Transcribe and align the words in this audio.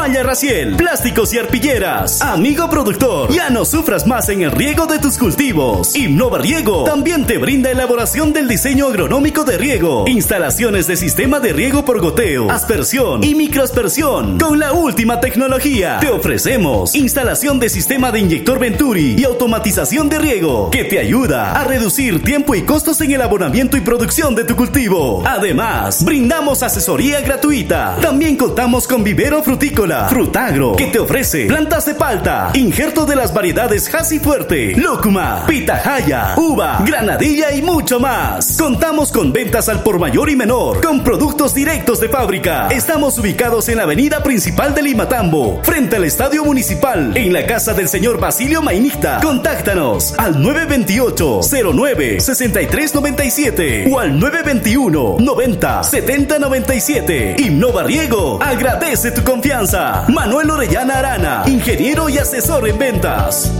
Malla 0.00 0.22
Raciel, 0.22 0.76
Plásticos 0.76 1.34
y 1.34 1.38
Arpilleras. 1.38 2.22
Amigo 2.22 2.70
productor, 2.70 3.30
ya 3.34 3.50
no 3.50 3.66
sufras 3.66 4.06
más 4.06 4.30
en 4.30 4.40
el 4.40 4.50
riego 4.50 4.86
de 4.86 4.98
tus 4.98 5.18
cultivos. 5.18 5.94
Innova 5.94 6.38
Riego 6.38 6.84
también 6.84 7.26
te 7.26 7.36
brinda 7.36 7.70
elaboración 7.70 8.32
del 8.32 8.48
diseño 8.48 8.86
agronómico 8.86 9.44
de 9.44 9.58
riego, 9.58 10.06
instalaciones 10.08 10.86
de 10.86 10.96
sistema 10.96 11.38
de 11.38 11.52
riego 11.52 11.84
por 11.84 12.00
goteo, 12.00 12.50
aspersión 12.50 13.22
y 13.22 13.34
microaspersión. 13.34 14.38
Con 14.38 14.58
la 14.58 14.72
última 14.72 15.20
tecnología, 15.20 15.98
te 16.00 16.08
ofrecemos 16.08 16.94
instalación 16.94 17.58
de 17.58 17.68
sistema 17.68 18.10
de 18.10 18.20
inyector 18.20 18.58
Venturi 18.58 19.16
y 19.18 19.24
automatización 19.24 20.08
de 20.08 20.18
riego, 20.18 20.70
que 20.70 20.84
te 20.84 20.98
ayuda 20.98 21.52
a 21.52 21.64
reducir 21.64 22.24
tiempo 22.24 22.54
y 22.54 22.62
costos 22.62 23.02
en 23.02 23.12
el 23.12 23.20
abonamiento 23.20 23.76
y 23.76 23.82
producción 23.82 24.34
de 24.34 24.44
tu 24.44 24.56
cultivo. 24.56 25.22
Además, 25.26 26.02
brindamos 26.02 26.62
asesoría 26.62 27.20
gratuita. 27.20 27.98
También 28.00 28.36
contamos 28.36 28.88
con 28.88 29.04
vivero 29.04 29.42
frutícola, 29.42 29.89
frutagro, 29.90 30.76
que 30.76 30.86
te 30.86 30.98
ofrece 30.98 31.46
plantas 31.46 31.86
de 31.86 31.94
palta, 31.94 32.50
injerto 32.54 33.06
de 33.06 33.16
las 33.16 33.34
variedades 33.34 33.92
Hasi 33.92 34.20
Fuerte, 34.20 34.74
Lúcuma, 34.76 35.44
Pitahaya, 35.46 36.34
Uva, 36.36 36.82
Granadilla 36.86 37.52
y 37.52 37.62
mucho 37.62 37.98
más. 37.98 38.56
Contamos 38.56 39.10
con 39.10 39.32
ventas 39.32 39.68
al 39.68 39.82
por 39.82 39.98
mayor 39.98 40.30
y 40.30 40.36
menor, 40.36 40.80
con 40.80 41.02
productos 41.02 41.54
directos 41.54 42.00
de 42.00 42.08
fábrica. 42.08 42.68
Estamos 42.68 43.18
ubicados 43.18 43.68
en 43.68 43.78
la 43.78 43.82
avenida 43.82 44.22
principal 44.22 44.74
de 44.74 44.82
Limatambo, 44.82 45.60
frente 45.62 45.96
al 45.96 46.04
estadio 46.04 46.44
municipal, 46.44 47.16
en 47.16 47.32
la 47.32 47.44
casa 47.46 47.74
del 47.74 47.88
señor 47.88 48.20
Basilio 48.20 48.62
Mainista. 48.62 49.20
Contáctanos 49.22 50.14
al 50.18 50.40
928 50.40 51.40
09 51.74 52.20
6397 52.20 53.88
o 53.90 53.98
al 53.98 54.18
921 54.18 55.16
90 55.18 55.82
70 55.82 56.38
97. 56.38 57.36
Innova 57.38 57.82
Riego 57.82 58.38
agradece 58.40 59.10
tu 59.10 59.22
confianza. 59.24 59.79
Manuel 60.08 60.50
Orellana 60.50 60.98
Arana, 60.98 61.42
ingeniero 61.46 62.08
y 62.08 62.18
asesor 62.18 62.68
en 62.68 62.78
ventas. 62.78 63.50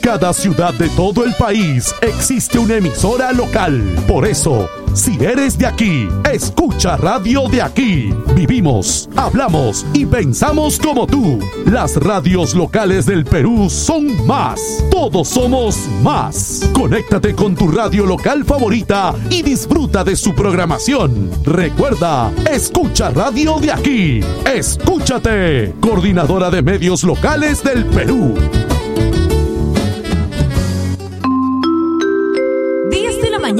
Cada 0.00 0.32
ciudad 0.32 0.72
de 0.74 0.88
todo 0.90 1.24
el 1.24 1.34
país 1.34 1.94
existe 2.00 2.58
una 2.58 2.76
emisora 2.76 3.32
local. 3.32 3.82
Por 4.08 4.26
eso, 4.26 4.66
si 4.94 5.22
eres 5.22 5.58
de 5.58 5.66
aquí, 5.66 6.08
escucha 6.32 6.96
Radio 6.96 7.48
de 7.48 7.60
aquí. 7.60 8.12
Vivimos, 8.34 9.10
hablamos 9.14 9.84
y 9.92 10.06
pensamos 10.06 10.78
como 10.78 11.06
tú. 11.06 11.38
Las 11.66 11.96
radios 11.96 12.54
locales 12.54 13.04
del 13.04 13.24
Perú 13.24 13.68
son 13.68 14.26
más. 14.26 14.82
Todos 14.90 15.28
somos 15.28 15.76
más. 16.02 16.68
Conéctate 16.72 17.34
con 17.34 17.54
tu 17.54 17.70
radio 17.70 18.06
local 18.06 18.44
favorita 18.46 19.14
y 19.28 19.42
disfruta 19.42 20.02
de 20.02 20.16
su 20.16 20.34
programación. 20.34 21.30
Recuerda, 21.44 22.32
escucha 22.50 23.10
Radio 23.10 23.58
de 23.58 23.70
aquí. 23.70 24.20
Escúchate. 24.50 25.74
Coordinadora 25.80 26.50
de 26.50 26.62
Medios 26.62 27.04
Locales 27.04 27.62
del 27.62 27.84
Perú. 27.84 28.34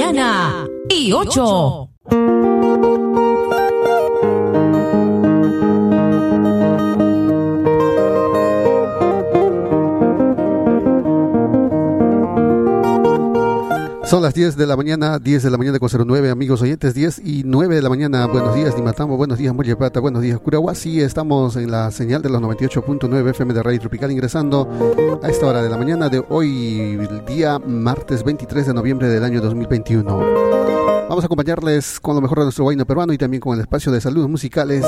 Mañana 0.05 0.67
y 0.89 1.13
8. 1.13 1.90
Son 14.11 14.21
las 14.21 14.33
10 14.33 14.57
de 14.57 14.67
la 14.67 14.75
mañana, 14.75 15.19
10 15.19 15.41
de 15.43 15.49
la 15.49 15.57
mañana 15.57 15.79
con 15.79 15.89
09, 15.89 16.31
amigos 16.31 16.61
oyentes, 16.61 16.93
10 16.93 17.19
y 17.19 17.43
9 17.45 17.75
de 17.75 17.81
la 17.81 17.87
mañana. 17.87 18.27
Buenos 18.27 18.53
días, 18.53 18.75
Limatambo, 18.75 19.15
buenos 19.15 19.37
días, 19.37 19.55
Muelle 19.55 19.77
Plata, 19.77 20.01
buenos 20.01 20.21
días, 20.21 20.37
Curahuasi. 20.37 20.99
Estamos 20.99 21.55
en 21.55 21.71
la 21.71 21.89
señal 21.91 22.21
de 22.21 22.27
los 22.27 22.41
98.9 22.41 23.29
FM 23.29 23.53
de 23.53 23.63
Radio 23.63 23.79
Tropical, 23.79 24.11
ingresando 24.11 24.67
a 25.23 25.29
esta 25.29 25.47
hora 25.47 25.63
de 25.63 25.69
la 25.69 25.77
mañana 25.77 26.09
de 26.09 26.21
hoy, 26.27 26.99
el 26.99 27.23
día 27.25 27.57
martes 27.57 28.25
23 28.25 28.67
de 28.67 28.73
noviembre 28.73 29.07
del 29.07 29.23
año 29.23 29.39
2021. 29.39 30.03
Vamos 31.07 31.23
a 31.23 31.27
acompañarles 31.27 32.01
con 32.01 32.13
lo 32.13 32.21
mejor 32.21 32.39
de 32.39 32.43
nuestro 32.43 32.65
baino 32.65 32.85
peruano 32.85 33.13
y 33.13 33.17
también 33.17 33.39
con 33.39 33.55
el 33.55 33.61
espacio 33.61 33.93
de 33.93 34.01
saludos 34.01 34.29
musicales, 34.29 34.83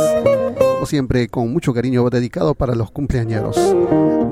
siempre, 0.85 1.27
con 1.27 1.51
mucho 1.51 1.73
cariño 1.73 2.09
dedicado 2.09 2.55
para 2.55 2.75
los 2.75 2.91
cumpleañeros. 2.91 3.57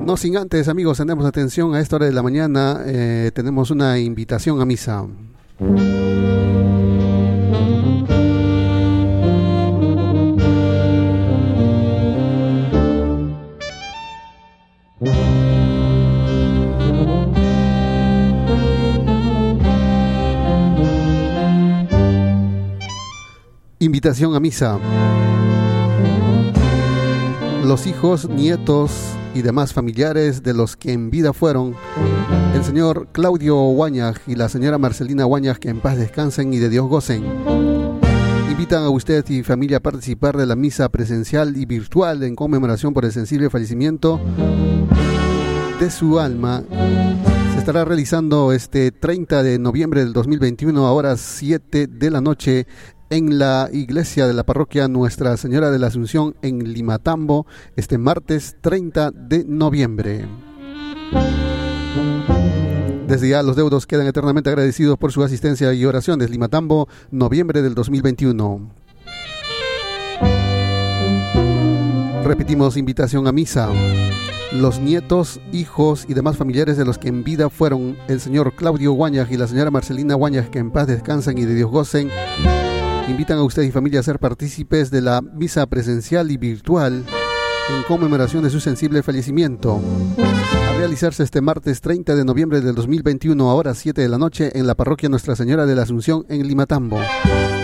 No 0.05 0.17
sin 0.17 0.37
antes, 0.37 0.67
amigos, 0.67 0.97
tenemos 0.97 1.25
atención 1.25 1.75
a 1.75 1.79
esta 1.79 1.97
hora 1.97 2.05
de 2.05 2.13
la 2.13 2.23
mañana. 2.23 2.81
eh, 2.85 3.31
tenemos 3.33 3.71
una 3.71 3.99
invitación 3.99 4.61
a 4.61 4.65
misa. 4.65 5.05
Invitación 23.79 24.35
a 24.35 24.39
misa. 24.39 24.79
Los 27.63 27.85
hijos, 27.85 28.27
nietos 28.27 28.91
y 29.35 29.43
demás 29.43 29.71
familiares 29.71 30.41
de 30.41 30.53
los 30.53 30.75
que 30.75 30.93
en 30.93 31.11
vida 31.11 31.31
fueron 31.31 31.75
el 32.55 32.63
señor 32.63 33.09
Claudio 33.11 33.55
Guañaj 33.55 34.17
y 34.25 34.35
la 34.35 34.49
señora 34.49 34.79
Marcelina 34.79 35.25
Guañaj, 35.25 35.59
que 35.59 35.69
en 35.69 35.79
paz 35.79 35.97
descansen 35.97 36.53
y 36.53 36.57
de 36.57 36.69
Dios 36.69 36.87
gocen. 36.87 37.23
Invitan 38.49 38.83
a 38.83 38.89
usted 38.89 39.23
y 39.29 39.43
familia 39.43 39.77
a 39.77 39.79
participar 39.81 40.37
de 40.37 40.47
la 40.47 40.55
misa 40.55 40.89
presencial 40.89 41.55
y 41.55 41.65
virtual 41.65 42.23
en 42.23 42.35
conmemoración 42.35 42.93
por 42.93 43.05
el 43.05 43.11
sensible 43.11 43.49
fallecimiento 43.49 44.19
de 45.79 45.91
su 45.91 46.19
alma. 46.19 46.63
Se 47.53 47.59
estará 47.59 47.85
realizando 47.85 48.53
este 48.53 48.91
30 48.91 49.43
de 49.43 49.59
noviembre 49.59 50.03
del 50.03 50.13
2021 50.13 50.85
a 50.85 50.91
horas 50.91 51.21
7 51.21 51.87
de 51.87 52.09
la 52.09 52.21
noche 52.21 52.65
en 53.11 53.37
la 53.37 53.69
iglesia 53.73 54.25
de 54.25 54.33
la 54.33 54.45
parroquia 54.45 54.87
Nuestra 54.87 55.35
Señora 55.35 55.69
de 55.69 55.77
la 55.77 55.87
Asunción 55.87 56.33
en 56.41 56.73
Limatambo 56.73 57.45
este 57.75 57.97
martes 57.97 58.55
30 58.61 59.11
de 59.11 59.43
noviembre. 59.43 60.25
Desde 63.07 63.27
ya 63.27 63.43
los 63.43 63.57
deudos 63.57 63.85
quedan 63.85 64.07
eternamente 64.07 64.49
agradecidos 64.49 64.97
por 64.97 65.11
su 65.11 65.23
asistencia 65.23 65.73
y 65.73 65.83
oraciones. 65.83 66.29
Limatambo, 66.29 66.87
noviembre 67.11 67.61
del 67.61 67.75
2021. 67.75 68.71
Repetimos 72.23 72.77
invitación 72.77 73.27
a 73.27 73.33
misa. 73.33 73.67
Los 74.53 74.79
nietos, 74.79 75.41
hijos 75.51 76.05
y 76.07 76.13
demás 76.13 76.37
familiares 76.37 76.77
de 76.77 76.85
los 76.85 76.97
que 76.97 77.09
en 77.09 77.25
vida 77.25 77.49
fueron 77.49 77.97
el 78.07 78.21
señor 78.21 78.53
Claudio 78.55 78.93
Guañas 78.93 79.29
y 79.31 79.37
la 79.37 79.47
señora 79.47 79.69
Marcelina 79.69 80.15
Guañas, 80.15 80.49
que 80.49 80.59
en 80.59 80.71
paz 80.71 80.87
descansan 80.87 81.37
y 81.37 81.43
de 81.43 81.55
Dios 81.55 81.71
gocen, 81.71 82.09
invitan 83.11 83.37
a 83.37 83.43
usted 83.43 83.63
y 83.63 83.71
familia 83.71 83.99
a 83.99 84.03
ser 84.03 84.19
partícipes 84.19 84.89
de 84.89 85.01
la 85.01 85.21
misa 85.21 85.65
presencial 85.65 86.31
y 86.31 86.37
virtual 86.37 87.03
en 87.69 87.83
conmemoración 87.83 88.41
de 88.41 88.49
su 88.49 88.61
sensible 88.61 89.03
fallecimiento. 89.03 89.81
A 90.69 90.77
realizarse 90.77 91.23
este 91.23 91.41
martes 91.41 91.81
30 91.81 92.15
de 92.15 92.23
noviembre 92.23 92.61
del 92.61 92.73
2021 92.73 93.49
a 93.49 93.53
horas 93.53 93.79
7 93.79 94.01
de 94.01 94.07
la 94.07 94.17
noche 94.17 94.57
en 94.57 94.65
la 94.65 94.75
parroquia 94.75 95.09
Nuestra 95.09 95.35
Señora 95.35 95.65
de 95.65 95.75
la 95.75 95.83
Asunción 95.83 96.25
en 96.29 96.47
Limatambo. 96.47 97.01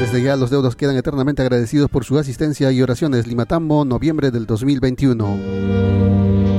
Desde 0.02 0.22
ya 0.22 0.36
los 0.36 0.50
deudos 0.50 0.76
quedan 0.76 0.98
eternamente 0.98 1.42
agradecidos 1.42 1.90
por 1.90 2.04
su 2.04 2.20
asistencia 2.20 2.70
y 2.74 2.82
oraciones. 2.82 3.26
Limatambo, 3.26 3.86
noviembre 3.86 4.32
del 4.32 4.48
2021. 4.48 6.57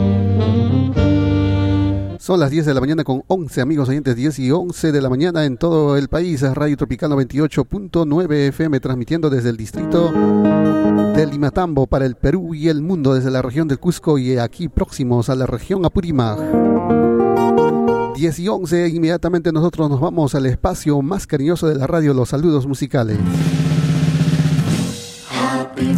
Son 2.28 2.39
las 2.39 2.50
10 2.50 2.66
de 2.66 2.75
la 2.75 2.81
mañana 2.83 3.05
con 3.05 3.25
11 3.27 3.62
amigos 3.62 3.89
oyentes, 3.89 4.15
10 4.15 4.39
y 4.41 4.50
11 4.50 4.93
de 4.93 5.00
la 5.00 5.09
mañana 5.09 5.47
en 5.47 5.56
todo 5.56 5.97
el 5.97 6.09
país. 6.09 6.43
Radio 6.43 6.77
Tropical 6.77 7.11
98.9 7.12 8.49
FM 8.49 8.81
transmitiendo 8.81 9.31
desde 9.31 9.49
el 9.49 9.56
distrito 9.56 10.12
de 10.12 11.27
Limatambo 11.27 11.87
para 11.87 12.05
el 12.05 12.16
Perú 12.16 12.55
y 12.55 12.69
el 12.69 12.83
mundo 12.83 13.15
desde 13.15 13.30
la 13.30 13.41
región 13.41 13.66
del 13.66 13.78
Cusco 13.78 14.19
y 14.19 14.36
aquí 14.36 14.69
próximos 14.69 15.30
a 15.30 15.36
la 15.36 15.47
región 15.47 15.86
Apurímac. 15.86 16.39
10 18.15 18.39
y 18.41 18.48
11, 18.48 18.89
inmediatamente 18.89 19.51
nosotros 19.51 19.89
nos 19.89 19.98
vamos 19.98 20.34
al 20.34 20.45
espacio 20.45 21.01
más 21.01 21.27
cariñoso 21.27 21.66
de 21.66 21.77
la 21.77 21.86
radio, 21.86 22.13
los 22.13 22.28
saludos 22.28 22.66
musicales. 22.66 23.16
Happy 25.31 25.97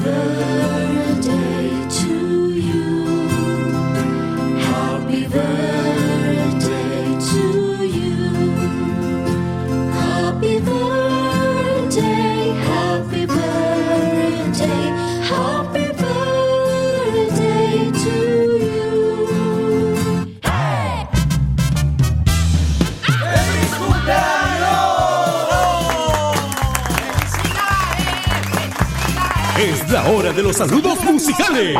la 29.90 30.08
hora 30.08 30.32
de 30.32 30.42
los 30.42 30.56
saludos 30.56 31.02
musicales. 31.02 31.76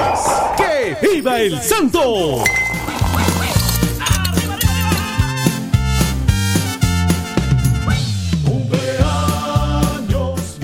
¡Que 0.57 0.97
viva 1.01 1.41
el 1.41 1.61
santo! 1.63 2.43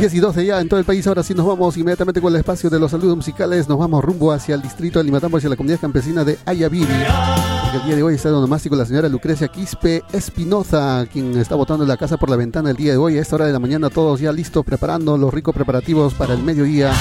10 0.06 0.14
y 0.14 0.20
12 0.20 0.46
ya 0.46 0.60
en 0.60 0.68
todo 0.68 0.78
el 0.78 0.86
país. 0.86 1.04
Ahora 1.08 1.24
sí 1.24 1.34
nos 1.34 1.44
vamos 1.44 1.76
inmediatamente 1.76 2.20
con 2.20 2.32
el 2.32 2.38
espacio 2.38 2.70
de 2.70 2.78
los 2.78 2.92
saludos 2.92 3.16
musicales. 3.16 3.68
Nos 3.68 3.76
vamos 3.76 4.04
rumbo 4.04 4.30
hacia 4.30 4.54
el 4.54 4.62
distrito 4.62 5.00
de 5.00 5.04
Limatambo, 5.04 5.36
hacia 5.36 5.50
la 5.50 5.56
comunidad 5.56 5.80
campesina 5.80 6.22
de 6.22 6.38
Ayaviri. 6.46 6.86
Porque 6.86 7.78
el 7.78 7.84
día 7.86 7.96
de 7.96 8.02
hoy 8.04 8.14
está 8.14 8.28
de 8.28 8.36
onomástico 8.36 8.76
la 8.76 8.86
señora 8.86 9.08
Lucrecia 9.08 9.48
Quispe 9.48 10.04
Espinoza, 10.12 11.04
quien 11.12 11.36
está 11.36 11.56
botando 11.56 11.84
la 11.84 11.96
casa 11.96 12.18
por 12.18 12.30
la 12.30 12.36
ventana 12.36 12.70
el 12.70 12.76
día 12.76 12.92
de 12.92 12.98
hoy. 12.98 13.18
A 13.18 13.20
esta 13.20 13.34
hora 13.34 13.46
de 13.46 13.52
la 13.52 13.58
mañana, 13.58 13.90
todos 13.90 14.20
ya 14.20 14.30
listos, 14.30 14.64
preparando 14.64 15.18
los 15.18 15.34
ricos 15.34 15.56
preparativos 15.56 16.14
para 16.14 16.34
el 16.34 16.42
mediodía, 16.44 16.92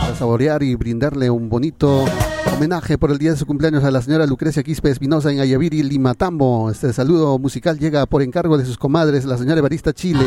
para 0.00 0.14
saborear 0.14 0.62
y 0.62 0.76
brindarle 0.76 1.30
un 1.30 1.48
bonito 1.48 2.04
homenaje 2.46 2.98
por 2.98 3.10
el 3.10 3.18
día 3.18 3.32
de 3.32 3.36
su 3.36 3.46
cumpleaños 3.46 3.84
a 3.84 3.90
la 3.90 4.02
señora 4.02 4.26
Lucrecia 4.26 4.62
Quispe 4.62 4.90
Espinoza 4.90 5.30
en 5.30 5.40
Ayaviri, 5.40 5.82
Limatambo. 5.82 6.70
Este 6.70 6.92
saludo 6.92 7.38
musical 7.38 7.78
llega 7.78 8.06
por 8.06 8.22
encargo 8.22 8.58
de 8.58 8.64
sus 8.64 8.78
comadres, 8.78 9.24
la 9.24 9.38
señora 9.38 9.58
Evarista 9.58 9.92
Chile, 9.92 10.24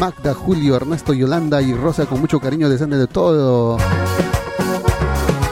Magda, 0.00 0.34
Julio, 0.34 0.76
Ernesto, 0.76 1.12
Yolanda 1.12 1.62
y 1.62 1.74
Rosa, 1.74 2.06
con 2.06 2.20
mucho 2.20 2.40
cariño 2.40 2.68
deseando 2.68 2.96
de 2.98 3.06
todo. 3.06 3.76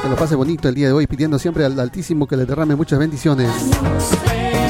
Que 0.03 0.09
lo 0.09 0.17
pase 0.17 0.35
bonito 0.35 0.69
el 0.69 0.75
día 0.75 0.89
de 0.89 0.93
hoy, 0.93 1.07
pidiendo 1.07 1.39
siempre 1.39 1.65
al 1.65 1.79
Altísimo 1.79 2.27
que 2.27 2.37
le 2.37 2.47
derrame 2.47 2.77
muchas 2.77 2.99
bendiciones. 2.99 3.51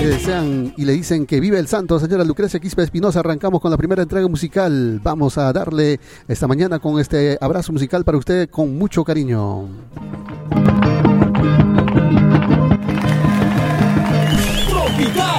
Le 0.01 0.09
desean 0.09 0.75
y 0.77 0.85
le 0.85 0.93
dicen 0.93 1.27
que 1.27 1.41
vive 1.41 1.59
el 1.59 1.67
santo, 1.67 1.99
señora 1.99 2.25
Lucrecia 2.25 2.61
Quispe 2.61 2.83
Espinosa. 2.83 3.21
Arrancamos 3.21 3.61
con 3.61 3.71
la 3.71 3.77
primera 3.77 4.03
entrega 4.03 4.29
musical. 4.29 5.01
Vamos 5.03 5.39
a 5.39 5.53
darle 5.53 6.01
esta 6.29 6.47
mañana 6.47 6.79
con 6.79 7.01
este 7.01 7.39
abrazo 7.41 7.73
musical 7.73 8.05
para 8.05 8.19
usted 8.19 8.51
con 8.51 8.77
mucho 8.77 9.05
cariño. 9.05 9.69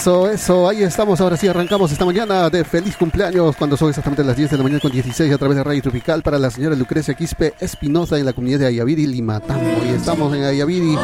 Eso, 0.00 0.30
eso, 0.30 0.66
ahí 0.66 0.82
estamos, 0.82 1.20
ahora 1.20 1.36
sí 1.36 1.46
arrancamos 1.46 1.92
esta 1.92 2.06
mañana 2.06 2.48
de 2.48 2.64
feliz 2.64 2.96
cumpleaños 2.96 3.54
cuando 3.54 3.76
son 3.76 3.90
exactamente 3.90 4.24
las 4.24 4.34
10 4.34 4.52
de 4.52 4.56
la 4.56 4.62
mañana 4.62 4.80
con 4.80 4.90
16 4.90 5.30
a 5.30 5.36
través 5.36 5.58
de 5.58 5.62
Radio 5.62 5.82
Tropical 5.82 6.22
para 6.22 6.38
la 6.38 6.50
señora 6.50 6.74
Lucrecia 6.74 7.12
Quispe 7.12 7.52
Espinoza 7.60 8.18
en 8.18 8.24
la 8.24 8.32
comunidad 8.32 8.60
de 8.60 8.66
Ayaviri, 8.68 9.06
Limatambo. 9.06 9.84
Y 9.84 9.90
estamos 9.90 10.34
en 10.34 10.44
Ayaviri 10.44 10.96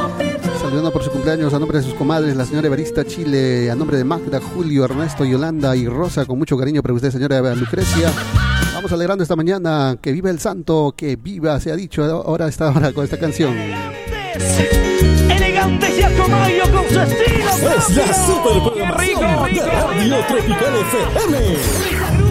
saludando 0.63 0.91
por 0.95 1.05
su 1.05 1.11
cumpleaños 1.11 1.53
a 1.53 1.59
nombre 1.59 1.77
de 1.77 1.85
sus 1.85 1.93
comadres, 1.93 2.35
la 2.37 2.47
señora 2.47 2.69
Evarista 2.69 3.05
Chile, 3.05 3.71
a 3.71 3.75
nombre 3.75 3.99
de 3.99 4.05
Magda, 4.05 4.41
Julio, 4.41 4.87
Ernesto, 4.87 5.27
Yolanda 5.27 5.77
y 5.77 5.87
Rosa, 5.87 6.25
con 6.25 6.39
mucho 6.39 6.57
cariño 6.57 6.81
para 6.81 6.95
usted, 6.95 7.11
señora 7.11 7.55
Lucrecia. 7.55 8.11
Vamos 8.73 8.91
alegrando 8.93 9.23
esta 9.23 9.37
mañana, 9.37 9.99
que 10.01 10.11
viva 10.11 10.31
el 10.31 10.41
santo, 10.41 10.95
que 10.97 11.17
viva, 11.17 11.61
se 11.61 11.71
ha 11.71 11.77
dicho 11.77 12.03
ahora 12.03 12.49
esta 12.49 12.71
hora 12.71 12.95
con 12.95 13.05
esta 13.05 13.19
canción. 13.19 13.55
Elegantes 15.31 15.99
y 15.99 16.03
a 16.03 16.15
caballo 16.15 16.63
con 16.71 16.89
su 16.89 17.01
estilo. 17.01 17.51
Es 17.77 17.97
la 17.97 18.15
super 18.27 18.75
¡Qué 18.75 18.85
rico, 19.03 19.47
rico, 19.47 19.65
Radio 19.65 20.17
rico! 20.17 20.27
Tropical 20.29 20.75
FM. 20.77 22.26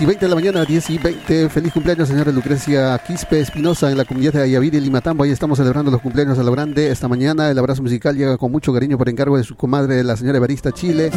10 0.00 0.02
y 0.02 0.06
20 0.06 0.24
de 0.24 0.28
la 0.30 0.34
mañana, 0.34 0.64
10 0.64 0.90
y 0.90 0.98
20. 0.98 1.48
Feliz 1.50 1.74
cumpleaños, 1.74 2.08
señora 2.08 2.32
Lucrecia 2.32 2.98
Quispe 3.06 3.38
Espinosa, 3.40 3.90
en 3.90 3.98
la 3.98 4.06
comunidad 4.06 4.32
de 4.32 4.42
Ayaviri, 4.44 4.80
Limatambo. 4.80 5.24
Ahí 5.24 5.30
estamos 5.30 5.58
celebrando 5.58 5.90
los 5.90 6.00
cumpleaños 6.00 6.38
a 6.38 6.42
lo 6.42 6.52
grande. 6.52 6.90
Esta 6.90 7.06
mañana 7.06 7.50
el 7.50 7.58
abrazo 7.58 7.82
musical 7.82 8.16
llega 8.16 8.38
con 8.38 8.50
mucho 8.50 8.72
cariño 8.72 8.96
por 8.96 9.10
encargo 9.10 9.36
de 9.36 9.44
su 9.44 9.56
comadre, 9.56 10.02
la 10.02 10.16
señora 10.16 10.38
Evarista 10.38 10.72
Chile. 10.72 11.10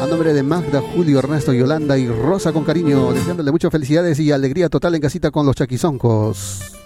A 0.00 0.06
nombre 0.06 0.32
de 0.34 0.44
Magda, 0.44 0.80
Julio, 0.94 1.18
Ernesto, 1.18 1.52
Yolanda 1.52 1.98
y 1.98 2.06
Rosa 2.06 2.52
con 2.52 2.62
cariño, 2.62 3.12
deseándole 3.12 3.50
muchas 3.50 3.72
felicidades 3.72 4.20
y 4.20 4.30
alegría 4.30 4.68
total 4.68 4.94
en 4.94 5.00
casita 5.00 5.32
con 5.32 5.44
los 5.44 5.56
chaquizoncos. 5.56 6.76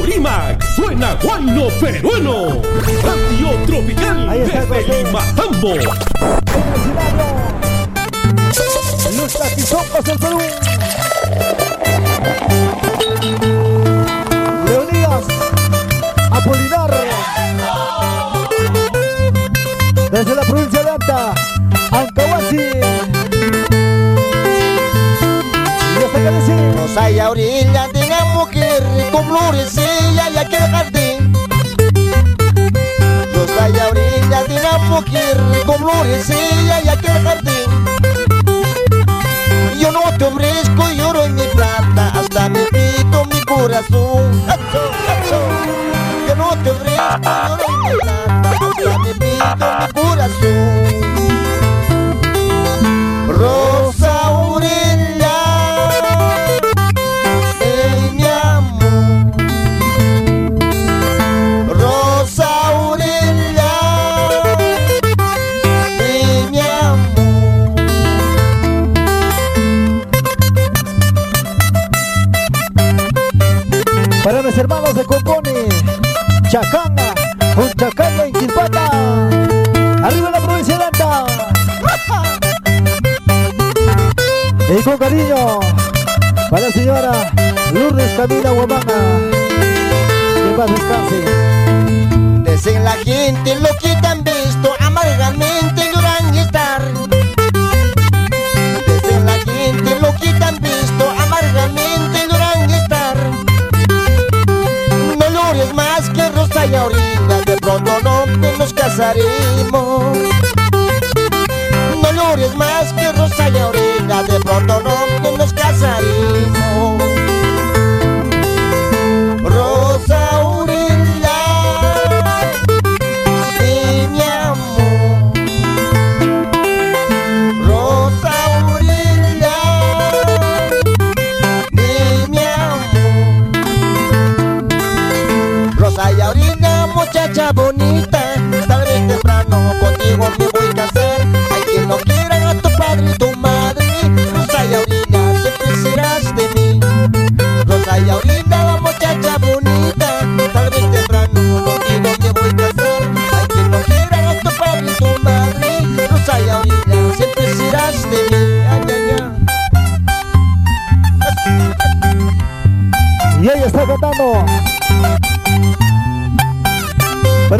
Apurímac 0.00 0.64
suena 0.74 1.14
guano 1.22 1.68
peruano. 1.78 2.62
Radio 3.04 3.50
Tropical 3.66 4.30
Ahí 4.30 4.40
está, 4.40 4.60
desde 4.60 4.82
José. 4.82 5.04
Limatambo. 5.04 5.74
Los 9.14 9.32
taquizoncos 9.34 10.04
del 10.04 10.18
Perú. 10.18 10.38
Leonidas 14.64 15.24
Apolinar. 16.30 16.90
Desde 20.10 20.34
la 20.34 20.42
provincia 20.42 20.82
de 20.82 20.90
Anta, 20.90 21.34
Ancahuasi. 21.90 22.56
Y 25.76 26.04
hasta 26.04 26.18
que 26.18 26.30
decimos. 26.30 26.70
Rosa 26.88 27.10
y 27.10 27.20
con 29.10 29.26
florecilla 29.26 30.30
y 30.30 30.36
aquel 30.36 30.70
jardín. 30.70 31.32
Rosa 33.34 33.68
y 33.68 33.78
a 33.78 33.88
orilla 33.88 34.44
de 34.44 34.62
la 34.62 34.78
mujer 34.78 35.36
con 35.66 35.76
florecilla 35.76 36.82
y 36.84 36.88
aquel 36.88 37.22
jardín. 37.22 37.70
Yo 39.80 39.90
no 39.92 40.02
te 40.18 40.24
ofrezco 40.24 40.90
lloro 40.90 41.24
en 41.24 41.34
mi 41.34 41.46
plata, 41.54 42.12
hasta 42.18 42.48
me 42.48 42.64
quito 42.66 43.24
mi 43.26 43.40
corazón. 43.42 44.44
Yo 46.28 46.36
no 46.36 46.50
te 46.62 46.70
ofrezco 46.70 47.20
lloro 47.22 47.64
en 47.68 47.82
mi 47.82 47.94
plata, 48.00 48.66
hasta 48.68 48.98
me 48.98 49.12
quito 49.12 49.76
mi 49.80 50.00
corazón. 50.00 50.99
Chacanga, 76.50 77.14
un 77.56 77.70
Chacanga 77.74 78.26
en 78.26 78.32
Quilpata. 78.32 78.84
Arriba 80.02 80.30
la 80.30 80.40
provincia 80.40 80.76
de 80.78 80.84
Anta. 80.84 81.26
Y 84.68 84.82
con 84.82 84.98
cariño 84.98 85.60
para 86.50 86.62
la 86.62 86.72
señora 86.72 87.32
Lourdes 87.72 88.12
Camila 88.16 88.50
Guamanga. 88.50 88.94
Que 90.34 90.54
paz 90.56 90.70
descanse. 90.72 92.50
Dicen 92.50 92.82
la 92.82 92.92
gente 92.94 93.54
lo 93.54 93.68
que 93.80 93.94
te 93.94 94.06
han 94.08 94.24
visto 94.24 94.74
amargamente 94.80 95.89
y 106.66 106.74
orina 106.74 107.40
De 107.46 107.56
pronto 107.56 107.92
no 108.02 108.26
nos 108.58 108.72
casaremos 108.72 110.16
No 112.02 112.12
llores 112.12 112.54
más 112.56 112.92
que 112.92 113.12
rosa 113.12 113.48
y 113.48 113.56
orina 113.56 114.22
De 114.22 114.40
pronto 114.40 114.82
no 114.82 115.36
nos 115.36 115.52
casaremos 115.52 116.99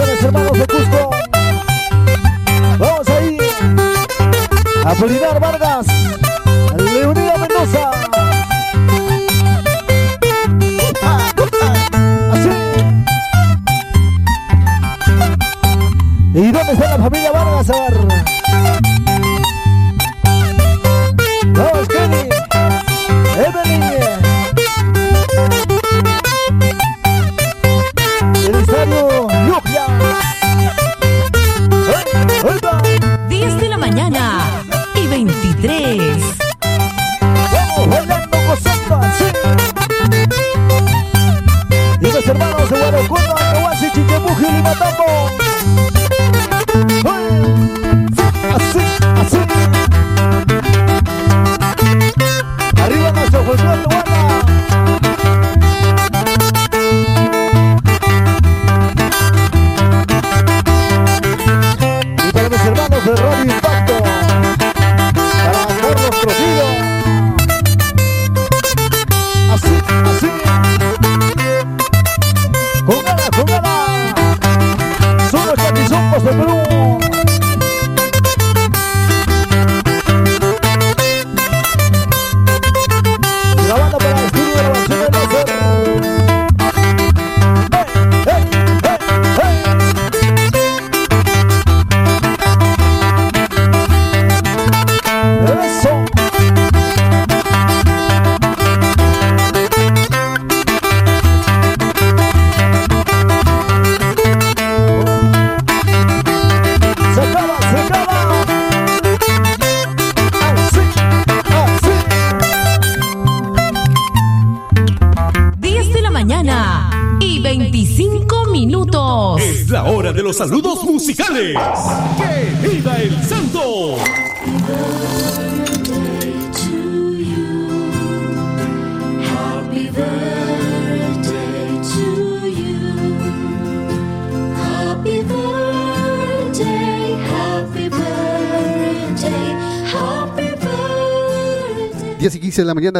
mis 0.06 0.22
hermanos 0.22 0.52
de 0.58 0.66
Cusco. 0.66 1.10
Vamos 2.78 3.08
ahí. 3.08 3.38
Apolinar 4.84 5.40
Vargas. 5.40 5.89
Bye-bye. 44.78 44.99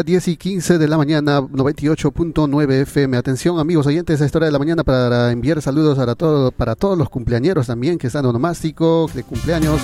Y 0.01 0.03
15 0.03 0.09
de 0.09 0.09
la 0.09 0.09
mañana, 0.09 0.09
10 0.21 0.29
y 0.29 0.37
15 0.37 0.79
de 0.79 0.89
la 0.89 0.97
mañana, 0.97 1.41
98.9 1.41 2.73
FM. 2.83 3.17
Atención, 3.17 3.59
amigos 3.59 3.87
oyentes, 3.87 4.21
a 4.21 4.25
esta 4.25 4.39
hora 4.39 4.47
de 4.47 4.53
la 4.53 4.59
mañana 4.59 4.85
para 4.85 5.31
enviar 5.31 5.61
saludos 5.61 5.99
para, 5.99 6.15
todo, 6.15 6.51
para 6.53 6.75
todos 6.75 6.97
los 6.97 7.09
cumpleañeros 7.11 7.67
también 7.67 7.99
que 7.99 8.07
están 8.07 8.25
onomástico, 8.27 9.11
de 9.15 9.23
cumpleaños. 9.23 9.81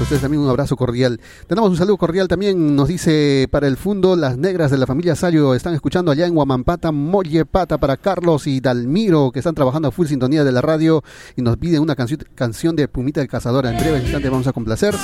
Ustedes 0.00 0.20
también 0.20 0.42
un 0.42 0.50
abrazo 0.50 0.76
cordial. 0.76 1.20
Tenemos 1.46 1.70
un 1.70 1.76
saludo 1.76 1.96
cordial 1.96 2.28
también, 2.28 2.76
nos 2.76 2.88
dice 2.88 3.48
para 3.50 3.66
el 3.66 3.76
Fundo, 3.76 4.16
las 4.16 4.36
negras 4.36 4.70
de 4.70 4.76
la 4.76 4.86
familia 4.86 5.14
Sayo 5.14 5.54
están 5.54 5.72
escuchando 5.72 6.10
allá 6.10 6.26
en 6.26 6.36
Huamampata, 6.36 6.92
Mollepata, 6.92 7.78
para 7.78 7.96
Carlos 7.96 8.46
y 8.46 8.60
Dalmiro, 8.60 9.30
que 9.32 9.38
están 9.38 9.54
trabajando 9.54 9.88
a 9.88 9.92
full 9.92 10.06
sintonía 10.06 10.44
de 10.44 10.52
la 10.52 10.60
radio 10.60 11.02
y 11.36 11.42
nos 11.42 11.56
piden 11.56 11.80
una 11.80 11.94
canción, 11.94 12.20
canción 12.34 12.76
de 12.76 12.88
Pumita 12.88 13.20
de 13.20 13.28
Cazadora. 13.28 13.70
En 13.70 13.78
breve 13.78 14.00
instante 14.00 14.28
vamos 14.28 14.46
a 14.46 14.52
complacer. 14.52 14.94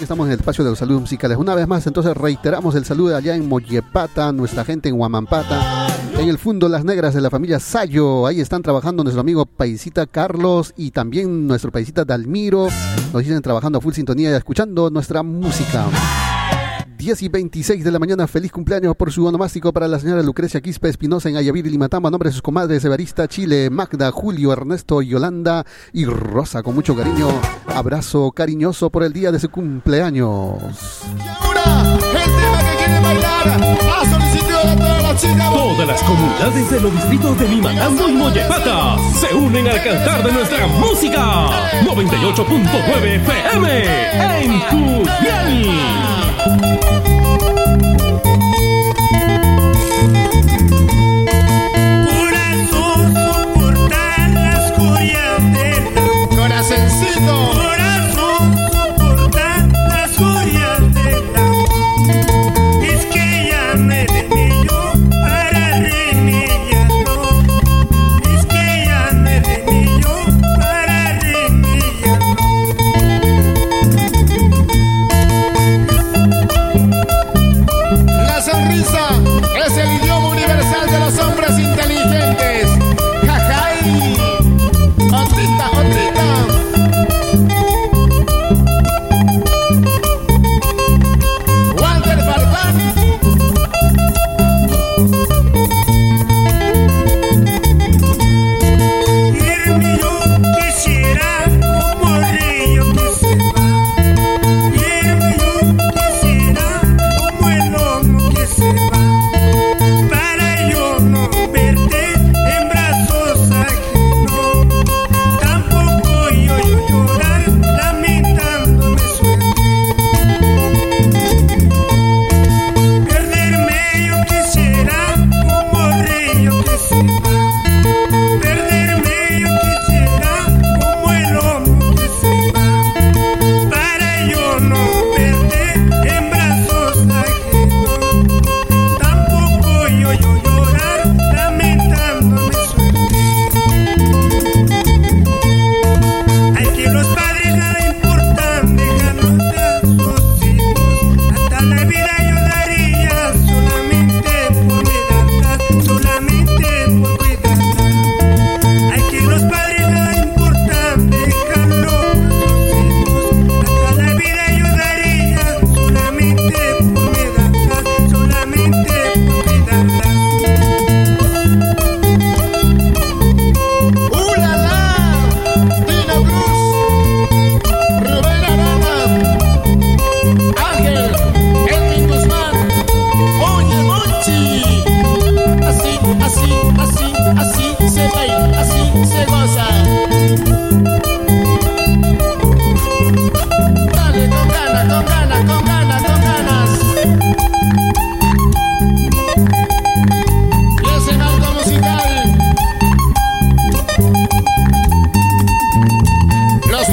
Estamos 0.00 0.26
en 0.26 0.32
el 0.32 0.38
espacio 0.40 0.64
de 0.64 0.70
los 0.70 0.78
saludos 0.78 1.02
musicales. 1.02 1.36
Una 1.36 1.54
vez 1.54 1.68
más, 1.68 1.86
entonces 1.86 2.16
reiteramos 2.16 2.74
el 2.74 2.84
saludo 2.84 3.14
allá 3.14 3.36
en 3.36 3.46
Mollepata, 3.46 4.32
nuestra 4.32 4.64
gente 4.64 4.88
en 4.88 4.98
Huamampata. 4.98 5.86
En 6.18 6.28
el 6.28 6.38
Fundo 6.38 6.68
Las 6.68 6.84
Negras 6.84 7.14
de 7.14 7.20
la 7.20 7.30
familia 7.30 7.60
Sayo, 7.60 8.26
ahí 8.26 8.40
están 8.40 8.62
trabajando 8.62 9.02
nuestro 9.02 9.20
amigo 9.20 9.46
paisita 9.46 10.06
Carlos 10.06 10.74
y 10.76 10.90
también 10.90 11.46
nuestro 11.46 11.70
paisita 11.70 12.04
Dalmiro. 12.04 12.68
Nos 13.12 13.22
dicen 13.22 13.40
trabajando 13.42 13.78
a 13.78 13.80
full 13.80 13.94
sintonía 13.94 14.29
escuchando 14.36 14.90
nuestra 14.90 15.22
música. 15.22 15.86
10 17.00 17.22
y 17.22 17.28
26 17.30 17.82
de 17.82 17.90
la 17.90 17.98
mañana, 17.98 18.26
feliz 18.26 18.52
cumpleaños 18.52 18.94
por 18.94 19.10
su 19.10 19.24
onomástico 19.24 19.72
para 19.72 19.88
la 19.88 19.98
señora 19.98 20.22
Lucrecia 20.22 20.60
Quispe 20.60 20.90
Espinosa 20.90 21.30
en 21.30 21.36
Ayavir 21.38 21.66
y 21.66 21.70
Limatama, 21.70 22.10
nombre 22.10 22.28
de 22.28 22.34
sus 22.34 22.42
comadres 22.42 22.84
Evarista 22.84 23.26
Chile, 23.26 23.70
Magda, 23.70 24.10
Julio, 24.10 24.52
Ernesto, 24.52 25.00
Yolanda 25.00 25.64
y 25.94 26.04
Rosa, 26.04 26.62
con 26.62 26.74
mucho 26.74 26.94
cariño. 26.94 27.28
Abrazo 27.74 28.30
cariñoso 28.32 28.90
por 28.90 29.02
el 29.02 29.14
día 29.14 29.32
de 29.32 29.38
su 29.38 29.48
cumpleaños. 29.48 30.58
Ahora, 31.40 31.94
el 31.94 32.00
tema 32.00 32.39
todas 35.52 35.86
las 35.86 36.02
comunidades 36.02 36.70
de 36.70 36.80
los 36.80 36.92
distritos 36.92 37.38
de 37.38 37.48
Limatambo 37.48 38.08
y 38.08 38.12
Mollepata 38.12 38.96
se 39.18 39.34
unen 39.34 39.68
al 39.68 39.82
cantar 39.82 40.22
de 40.22 40.32
nuestra 40.32 40.66
música. 40.66 41.20
98.9 41.84 43.16
FM 43.16 44.42
en 44.42 44.60
tu. 44.70 45.10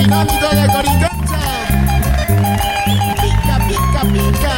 Dinámito 0.08 0.50
de 0.56 0.68
Coricancha. 0.68 1.42
Pica, 3.22 3.56
pica, 3.68 4.02
pica. 4.14 4.56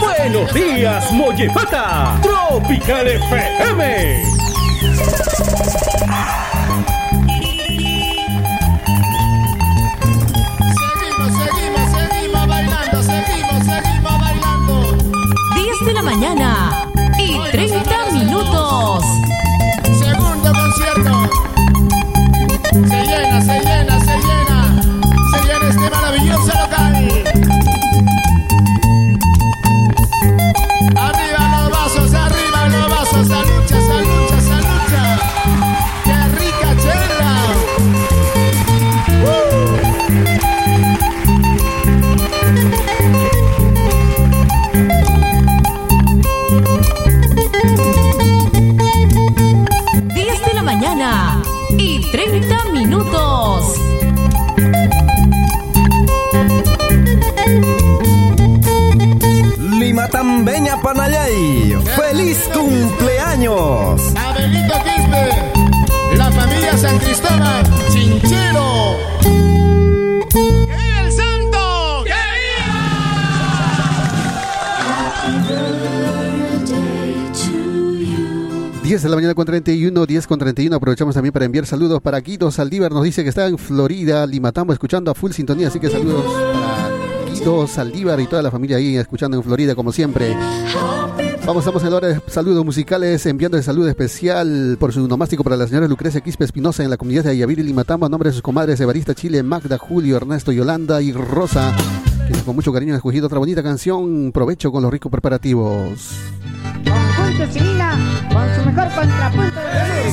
Buenos 0.00 0.54
días, 0.54 1.12
Mollepata. 1.12 2.18
Tropical 2.22 3.06
FM. 3.06 4.24
De 79.04 79.10
la 79.10 79.16
mañana 79.16 79.34
con 79.34 79.44
31, 79.44 80.06
10 80.06 80.26
con 80.26 80.38
31. 80.38 80.76
Aprovechamos 80.76 81.14
también 81.14 81.32
para 81.32 81.44
enviar 81.44 81.66
saludos 81.66 82.00
para 82.00 82.20
Guido 82.20 82.50
Saldívar. 82.50 82.90
Nos 82.90 83.04
dice 83.04 83.22
que 83.22 83.28
está 83.28 83.46
en 83.46 83.58
Florida, 83.58 84.26
Limatambo, 84.26 84.72
escuchando 84.72 85.10
a 85.10 85.14
full 85.14 85.32
sintonía. 85.32 85.68
Así 85.68 85.78
que 85.78 85.90
saludos 85.90 86.24
para 86.24 86.90
Guido 87.30 87.66
Saldívar 87.66 88.18
y 88.20 88.26
toda 88.26 88.40
la 88.40 88.50
familia 88.50 88.78
ahí 88.78 88.96
escuchando 88.96 89.36
en 89.36 89.42
Florida, 89.42 89.74
como 89.74 89.92
siempre. 89.92 90.34
Vamos, 91.46 91.62
estamos 91.62 91.84
en 91.84 91.90
la 91.90 91.96
hora 91.96 92.08
de 92.08 92.20
saludos 92.28 92.64
musicales, 92.64 93.26
enviando 93.26 93.58
el 93.58 93.62
saludo 93.62 93.88
especial 93.88 94.76
por 94.80 94.94
su 94.94 95.06
nomástico 95.06 95.44
para 95.44 95.56
la 95.56 95.66
señora 95.66 95.86
Lucrecia 95.86 96.22
Quispe 96.22 96.44
Espinosa 96.44 96.82
en 96.82 96.88
la 96.88 96.96
comunidad 96.96 97.24
de 97.24 97.30
Ayaviri, 97.30 97.62
Limatambo, 97.62 98.06
a 98.06 98.08
nombre 98.08 98.30
de 98.30 98.32
sus 98.32 98.42
comadres 98.42 98.80
Evarista 98.80 99.14
Chile, 99.14 99.42
Magda, 99.42 99.76
Julio, 99.76 100.16
Ernesto, 100.16 100.50
Yolanda 100.50 101.02
y 101.02 101.12
Rosa, 101.12 101.76
que 102.26 102.40
con 102.40 102.56
mucho 102.56 102.72
cariño 102.72 102.94
han 102.94 102.96
escogido 102.96 103.26
otra 103.26 103.38
bonita 103.38 103.62
canción. 103.62 104.32
Provecho 104.32 104.72
con 104.72 104.82
los 104.82 104.90
ricos 104.90 105.12
preparativos. 105.12 106.10
Con 107.36 108.54
su 108.54 108.64
mejor 108.64 108.88
contrapunto 108.94 109.60
de 109.60 110.10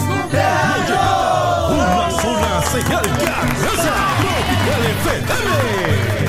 Una 1.70 2.10
sola 2.20 2.62
señal 2.72 3.02
que 3.02 3.28
arrasa. 3.28 3.94
Tropical 4.22 4.84
FM. 5.04 6.21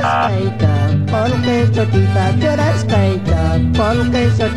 Kaita 0.00 0.72
Kol 1.10 1.32
queso 1.44 1.84
tika 1.92 2.26
choras 2.40 2.84
kaita 2.84 3.42
Kol 3.76 3.98
queso 4.12 4.48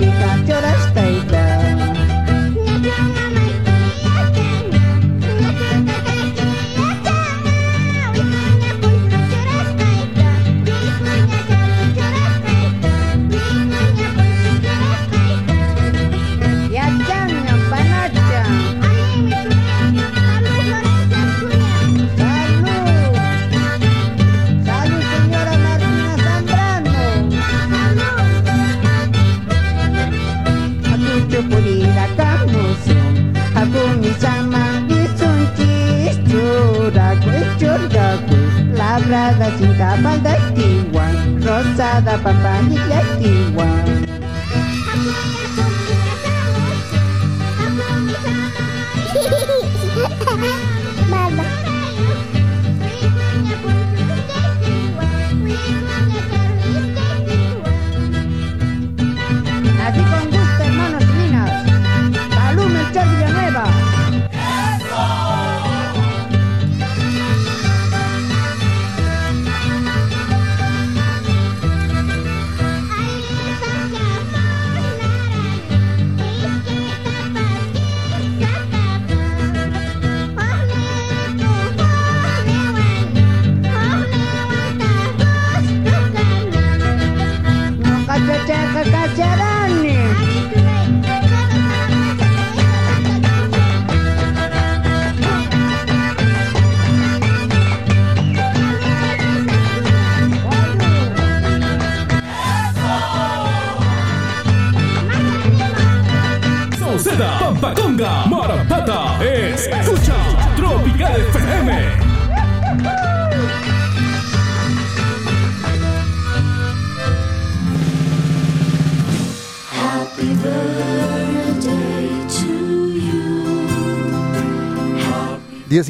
Cinta 39.56 39.96
pandai 40.04 40.36
tiwan 40.52 41.40
Rosada 41.40 42.20
pampanik 42.20 42.84
tiwan 43.24 44.05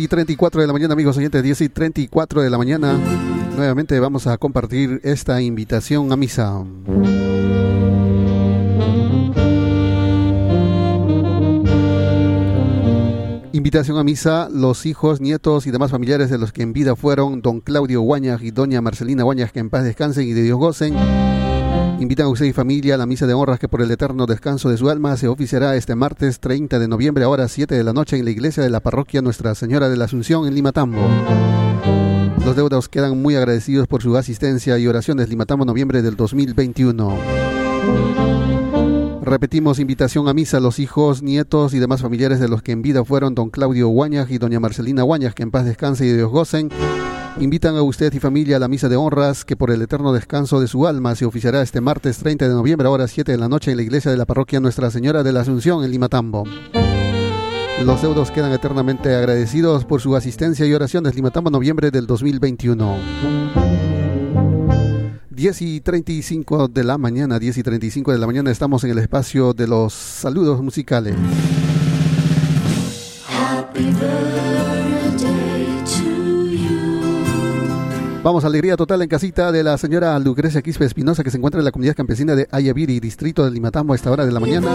y 0.06 0.08
34 0.08 0.62
de 0.62 0.68
la 0.68 0.74
mañana, 0.74 0.94
amigos 0.94 1.18
oyentes, 1.18 1.42
10 1.42 1.62
y 1.62 1.70
34 1.70 2.42
de 2.42 2.50
la 2.50 2.58
mañana. 2.58 2.98
Nuevamente 3.56 4.00
vamos 4.00 4.28
a 4.28 4.38
compartir 4.38 5.02
esta 5.04 5.42
invitación 5.42 6.12
a 6.12 6.16
misa. 6.16 6.64
Invitación 13.52 13.98
a 13.98 14.04
misa, 14.04 14.48
los 14.52 14.86
hijos, 14.86 15.22
nietos 15.22 15.66
y 15.66 15.72
demás 15.72 15.90
familiares 15.90 16.30
de 16.30 16.38
los 16.38 16.54
que 16.54 16.62
en 16.62 16.74
vida 16.74 16.96
fueron 16.96 17.42
don 17.42 17.62
Claudio 17.62 18.02
Guañas 18.02 18.44
y 18.44 18.52
doña 18.52 18.82
Marcelina 18.82 19.24
Guañas, 19.24 19.52
que 19.52 19.60
en 19.60 19.70
paz 19.70 19.84
descansen 19.84 20.28
y 20.28 20.34
de 20.34 20.44
Dios 20.44 20.60
gocen. 20.60 20.94
Invitan 22.00 22.26
a 22.26 22.30
usted 22.30 22.46
y 22.46 22.52
familia 22.54 22.96
a 22.96 22.98
la 22.98 23.06
misa 23.06 23.26
de 23.26 23.34
honras 23.34 23.58
que 23.58 23.70
por 23.70 23.82
el 23.82 23.90
eterno 23.90 24.26
descanso 24.26 24.70
de 24.70 24.78
su 24.78 24.90
alma 24.90 25.16
se 25.16 25.30
oficiará 25.30 25.76
este 25.78 25.96
martes 25.96 26.42
30 26.42 26.78
de 26.78 26.88
noviembre 26.90 27.24
a 27.24 27.30
horas 27.30 27.54
7 27.54 27.74
de 27.74 27.84
la 27.86 27.94
noche 27.94 28.18
en 28.18 28.26
la 28.26 28.32
iglesia 28.32 28.62
de 28.62 28.70
la 28.70 28.82
parroquia 28.82 29.22
Nuestra 29.22 29.56
Señora 29.56 29.88
de 29.88 29.96
la 29.96 30.06
Asunción 30.06 30.46
en 30.46 30.56
Limatambo. 30.56 31.00
Los 32.44 32.56
deudos 32.56 32.90
quedan 32.90 33.22
muy 33.22 33.36
agradecidos 33.36 33.88
por 33.88 34.02
su 34.02 34.16
asistencia 34.18 34.78
y 34.78 34.88
oraciones 34.88 35.30
Limatambo 35.30 35.64
noviembre 35.64 36.02
del 36.02 36.18
2021. 36.18 37.18
Repetimos 39.22 39.80
invitación 39.80 40.28
a 40.28 40.34
misa 40.34 40.58
a 40.58 40.60
los 40.60 40.80
hijos, 40.80 41.24
nietos 41.24 41.74
y 41.74 41.80
demás 41.80 42.02
familiares 42.02 42.40
de 42.42 42.50
los 42.50 42.62
que 42.62 42.74
en 42.74 42.82
vida 42.82 43.06
fueron 43.06 43.34
don 43.36 43.50
Claudio 43.50 43.88
Guañas 43.88 44.30
y 44.30 44.38
doña 44.38 44.60
Marcelina 44.60 45.02
Guañas, 45.02 45.34
que 45.34 45.44
en 45.44 45.52
paz 45.52 45.66
descanse 45.66 46.06
y 46.06 46.12
Dios 46.12 46.30
gocen. 46.30 46.70
Invitan 47.40 47.76
a 47.76 47.82
usted 47.82 48.14
y 48.14 48.20
familia 48.20 48.56
a 48.56 48.60
la 48.60 48.70
misa 48.70 48.88
de 48.88 48.96
honras 48.96 49.44
que 49.44 49.58
por 49.58 49.70
el 49.70 49.82
eterno 49.82 50.14
descanso 50.14 50.62
de 50.62 50.68
su 50.68 50.88
alma 50.88 51.16
se 51.16 51.26
oficiará 51.26 51.62
este 51.62 51.82
martes 51.82 52.18
30 52.20 52.48
de 52.48 52.54
noviembre 52.54 52.88
a 52.88 52.92
horas 52.92 53.12
7 53.12 53.30
de 53.30 53.38
la 53.38 53.50
noche 53.50 53.72
en 53.72 53.78
la 53.78 53.84
iglesia 53.84 54.10
de 54.10 54.16
la 54.16 54.26
parroquia 54.26 54.62
Nuestra 54.62 54.90
Señora 54.90 55.22
de 55.22 55.34
la 55.34 55.42
Asunción 55.42 55.84
en 55.84 55.92
Limatambo. 55.92 56.46
Los 57.84 58.02
deudos 58.02 58.32
quedan 58.32 58.54
eternamente 58.54 59.14
agradecidos 59.14 59.84
por 59.84 60.00
su 60.00 60.16
asistencia 60.16 60.66
y 60.66 60.74
oraciones 60.74 61.16
Limatambo 61.16 61.50
noviembre 61.50 61.92
del 61.92 62.08
2021. 62.08 62.96
10 65.30 65.62
y 65.62 65.82
35 65.82 66.70
de 66.70 66.84
la 66.86 66.98
mañana, 66.98 67.38
10 67.38 67.58
y 67.58 67.64
35 67.64 68.14
de 68.14 68.18
la 68.18 68.28
mañana 68.28 68.50
estamos 68.50 68.86
en 68.86 68.92
el 68.92 69.00
espacio 69.00 69.54
de 69.54 69.68
los 69.68 69.94
saludos 69.94 70.62
musicales. 70.62 71.16
Happy 73.28 74.15
Vamos, 78.26 78.44
alegría 78.44 78.76
total 78.76 79.04
en 79.04 79.08
casita 79.08 79.52
de 79.52 79.62
la 79.62 79.78
señora 79.78 80.18
Lucrecia 80.18 80.64
Quispe 80.64 80.84
Espinosa 80.84 81.24
que 81.24 81.30
se 81.30 81.38
encuentra 81.38 81.62
en 81.62 81.66
la 81.66 81.72
comunidad 81.72 81.94
campesina 81.96 82.34
de 82.34 82.48
Ayaviri, 82.50 83.00
distrito 83.00 83.46
de 83.46 83.52
Limatambo 83.52 83.94
a 83.94 83.96
esta 83.96 84.10
hora 84.10 84.26
de 84.26 84.32
la 84.32 84.40
mañana. 84.40 84.68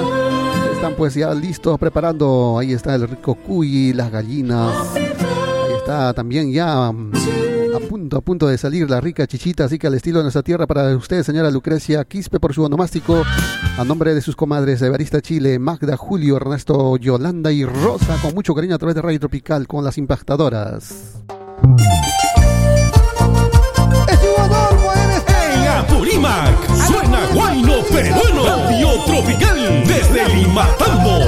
Están 0.73 0.95
pues 0.95 1.17
ya 1.17 1.35
listos 1.35 1.77
preparando, 1.77 2.61
ahí 2.61 2.73
está 2.73 2.95
el 2.95 3.09
rico 3.09 3.35
cuy, 3.35 3.93
las 3.93 4.13
gallinas. 4.13 4.95
Ahí 4.95 5.75
está 5.77 6.15
también 6.15 6.53
ya 6.53 6.93
mm, 6.93 7.11
a 7.75 7.81
punto, 7.89 8.19
a 8.19 8.21
punto 8.21 8.47
de 8.47 8.57
salir 8.57 8.89
la 8.89 9.01
rica 9.01 9.27
chichita, 9.27 9.65
así 9.65 9.81
que 9.81 9.89
al 9.89 9.95
estilo 9.95 10.21
de 10.21 10.27
nuestra 10.27 10.45
tierra 10.45 10.69
para 10.69 10.95
usted, 10.95 11.25
señora 11.25 11.51
Lucrecia 11.51 12.05
Quispe, 12.05 12.39
por 12.39 12.55
su 12.55 12.63
onomástico, 12.63 13.25
a 13.77 13.85
nombre 13.85 14.15
de 14.15 14.21
sus 14.21 14.37
comadres 14.37 14.81
Evarista 14.81 15.21
Chile, 15.21 15.59
Magda, 15.59 15.97
Julio, 15.97 16.37
Ernesto, 16.37 16.99
Yolanda 16.99 17.51
y 17.51 17.65
Rosa, 17.65 18.17
con 18.23 18.33
mucho 18.33 18.55
cariño 18.55 18.77
a 18.77 18.79
través 18.79 18.95
de 18.95 19.03
Radio 19.03 19.19
Tropical 19.19 19.67
con 19.67 19.83
las 19.85 19.99
impactadoras. 19.99 21.17
Suena 26.21 27.27
Guayno 27.33 27.83
Peruano, 27.91 28.45
Radio 28.45 28.89
Tropical 29.07 29.85
desde 29.87 30.29
Limatambo. 30.29 31.25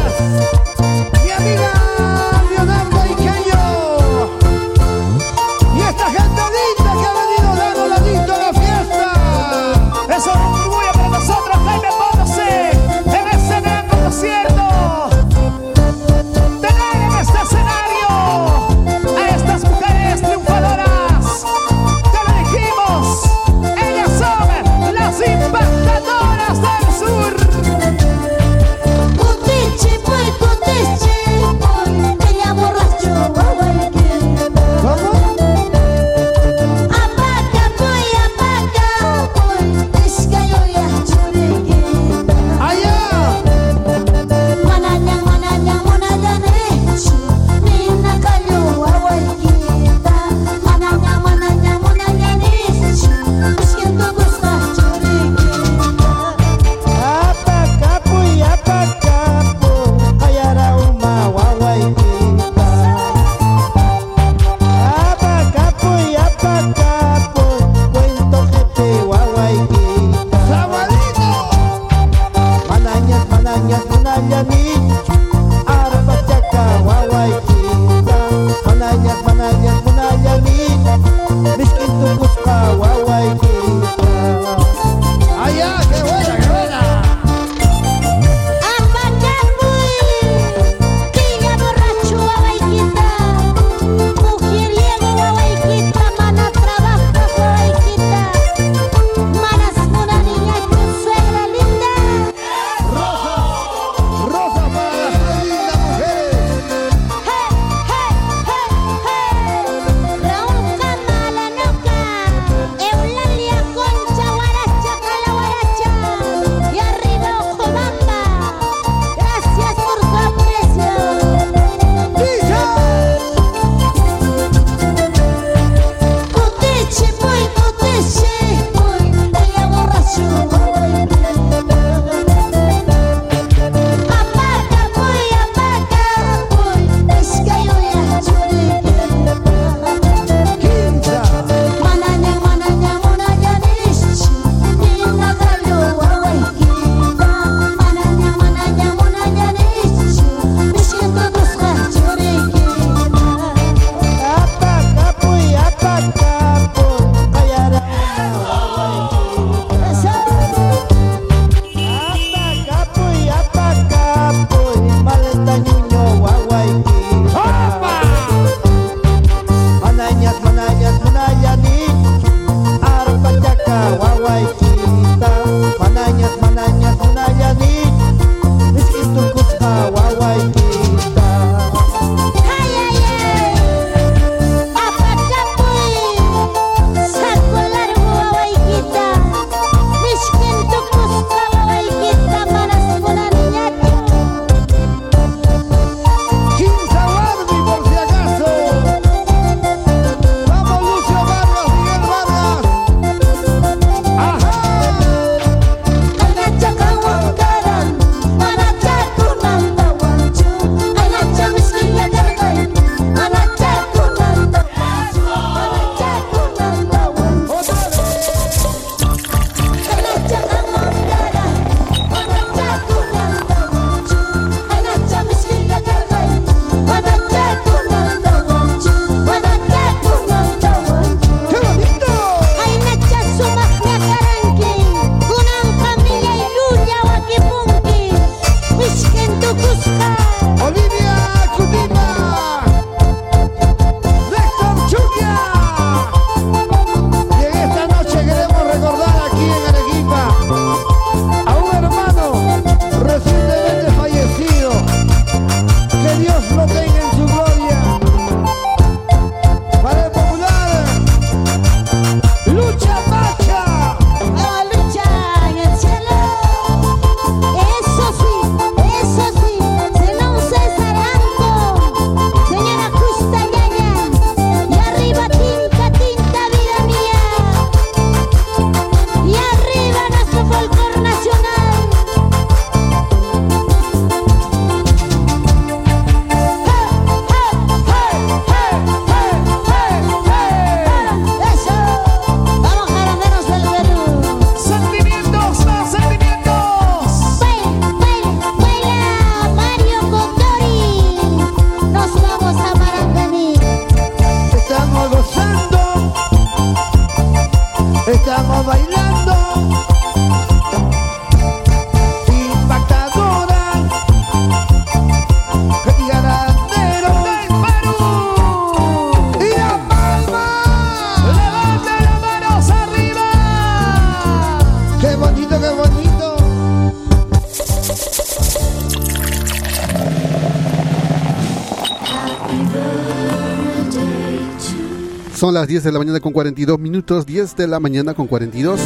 Son 335.42 335.52
las 335.52 335.66
10 335.66 335.82
de 335.82 335.90
la 335.90 335.98
mañana 335.98 336.20
con 336.20 336.32
42 336.32 336.78
minutos, 336.78 337.26
10 337.26 337.56
de 337.56 337.66
la 337.66 337.80
mañana 337.80 338.14
con 338.14 338.28
42. 338.28 338.78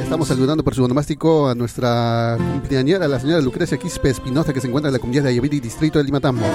Estamos 0.00 0.28
saludando 0.28 0.62
por 0.62 0.72
su 0.72 0.84
onomástico 0.84 1.48
a 1.48 1.56
nuestra 1.56 2.36
cumpleañera, 2.38 3.08
la 3.08 3.18
señora 3.18 3.40
Lucrecia 3.40 3.76
Quispe 3.76 4.08
Espinosa, 4.08 4.52
que 4.52 4.60
se 4.60 4.68
encuentra 4.68 4.90
en 4.90 4.92
la 4.92 5.00
comunidad 5.00 5.24
de 5.24 5.30
Ayaviri, 5.30 5.58
distrito 5.58 5.98
de 5.98 6.04
Limatambo. 6.04 6.46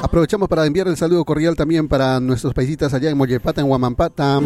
Aprovechamos 0.00 0.48
para 0.48 0.64
enviar 0.64 0.88
el 0.88 0.96
saludo 0.96 1.26
cordial 1.26 1.56
también 1.56 1.88
para 1.88 2.20
nuestros 2.20 2.54
paisitas 2.54 2.94
allá 2.94 3.10
en 3.10 3.18
Mollepata, 3.18 3.60
en 3.60 3.68
Huamampata. 3.68 4.40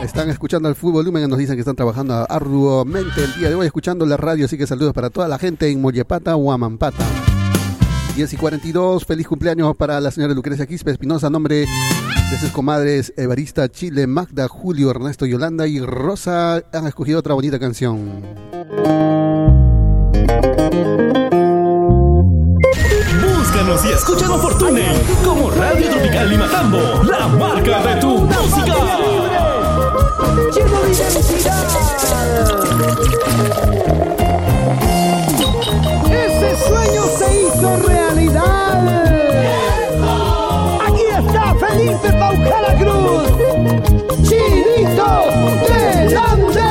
Están 0.00 0.30
escuchando 0.30 0.68
al 0.68 0.76
full 0.76 0.92
volumen 0.92 1.24
y 1.24 1.26
nos 1.26 1.38
dicen 1.38 1.56
que 1.56 1.62
están 1.62 1.74
trabajando 1.74 2.24
arduamente 2.30 3.24
el 3.24 3.34
día 3.34 3.48
de 3.48 3.56
hoy 3.56 3.66
escuchando 3.66 4.06
la 4.06 4.16
radio, 4.16 4.44
así 4.44 4.56
que 4.56 4.68
saludos 4.68 4.94
para 4.94 5.10
toda 5.10 5.26
la 5.26 5.40
gente 5.40 5.68
en 5.68 5.80
Mollepata, 5.80 6.36
Huamampata. 6.36 7.04
10 8.14 8.32
y 8.32 8.36
42, 8.36 9.04
feliz 9.04 9.26
cumpleaños 9.26 9.76
para 9.76 10.00
la 10.00 10.12
señora 10.12 10.34
Lucrecia 10.34 10.66
Quispe 10.66 10.92
Espinosa, 10.92 11.30
nombre 11.30 11.66
de 12.30 12.38
sus 12.38 12.50
comadres 12.50 13.12
Evarista 13.16 13.68
Chile, 13.68 14.06
Magda, 14.06 14.46
Julio, 14.46 14.90
Ernesto, 14.90 15.26
Yolanda 15.26 15.66
y 15.66 15.80
Rosa 15.80 16.62
han 16.72 16.86
escogido 16.86 17.18
otra 17.18 17.34
bonita 17.34 17.58
canción. 17.58 18.22
Búscanos 23.20 23.84
y 23.84 23.92
escúchanos 23.92 24.40
por 24.40 24.58
TuneIn 24.58 25.00
como 25.24 25.50
Radio 25.50 25.90
Tropical 25.90 26.30
Limatambo, 26.30 26.78
la 27.02 27.26
marca 27.26 27.82
de 27.82 28.00
tu 28.00 28.18
música. 28.18 28.74
Lleno 30.54 30.82
de 30.82 30.92
identidad. 30.92 31.64
Ese 36.12 36.68
sueño. 36.68 37.03
Aquí 40.86 41.04
está 41.18 41.54
Felipe 41.54 42.08
Paucala 42.18 42.72
Cruz. 42.78 43.24
Chinito 44.28 45.10
delante. 45.68 46.70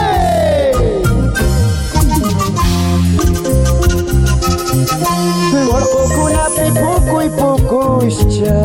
Kuna 6.16 6.46
pipuku 6.56 7.16
y 7.22 7.30
pukucha 7.30 8.56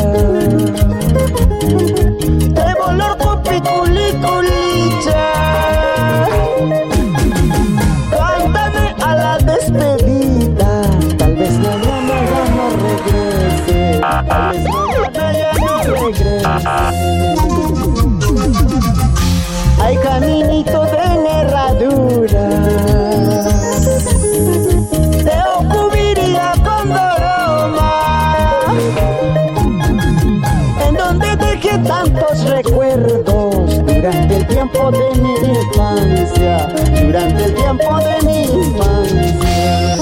tiempo 34.48 34.90
de 34.90 35.20
mi 35.20 35.34
infancia 35.34 36.68
Durante 37.00 37.44
el 37.44 37.54
tiempo 37.54 37.98
de 37.98 38.26
mi 38.26 38.42
infancia 38.44 39.98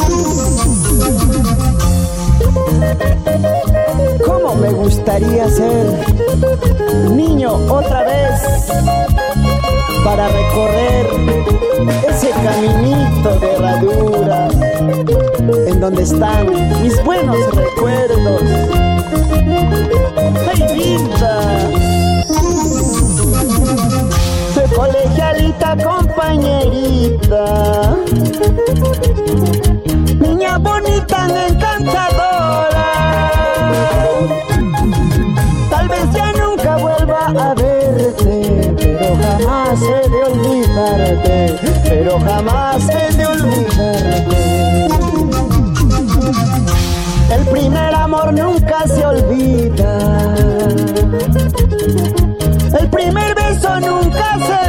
¿Cómo 4.24 4.54
me 4.54 4.70
gustaría 4.70 5.48
ser 5.48 5.86
niño 7.10 7.54
otra 7.68 8.04
vez 8.04 8.40
para 10.04 10.28
recorrer 10.28 11.06
ese 12.08 12.30
caminito 12.30 13.40
de 13.40 13.52
herradura 13.54 14.48
en 15.66 15.80
donde 15.80 16.02
están 16.02 16.46
mis 16.82 17.02
buenos 17.04 17.36
recuerdos. 17.54 18.42
¡Ay, 20.48 20.74
vida! 20.74 22.05
Colegialita 24.76 25.74
compañerita, 25.82 27.44
niña 30.20 30.58
bonita 30.58 31.26
encantadora. 31.48 32.88
Tal 35.70 35.88
vez 35.88 36.12
ya 36.12 36.32
nunca 36.34 36.76
vuelva 36.76 37.26
a 37.26 37.54
verte, 37.54 38.74
pero 38.76 39.16
jamás 39.16 39.80
he 39.80 40.08
de 40.10 40.22
olvidarte, 40.24 41.58
pero 41.88 42.20
jamás 42.20 42.82
he 42.90 43.12
de 43.16 43.26
olvidarte. 43.26 44.86
El 47.34 47.46
primer 47.46 47.94
amor 47.94 48.30
nunca 48.34 48.86
se 48.86 49.06
olvida. 49.06 49.98
El 52.78 52.90
primer 52.90 53.34
beso 53.34 53.80
nunca 53.80 54.38
se 54.46 54.65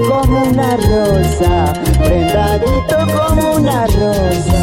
como 0.00 0.42
una 0.44 0.76
rosa, 0.76 1.72
prendadito 1.98 2.96
como 3.16 3.52
una 3.56 3.86
rosa. 3.86 4.58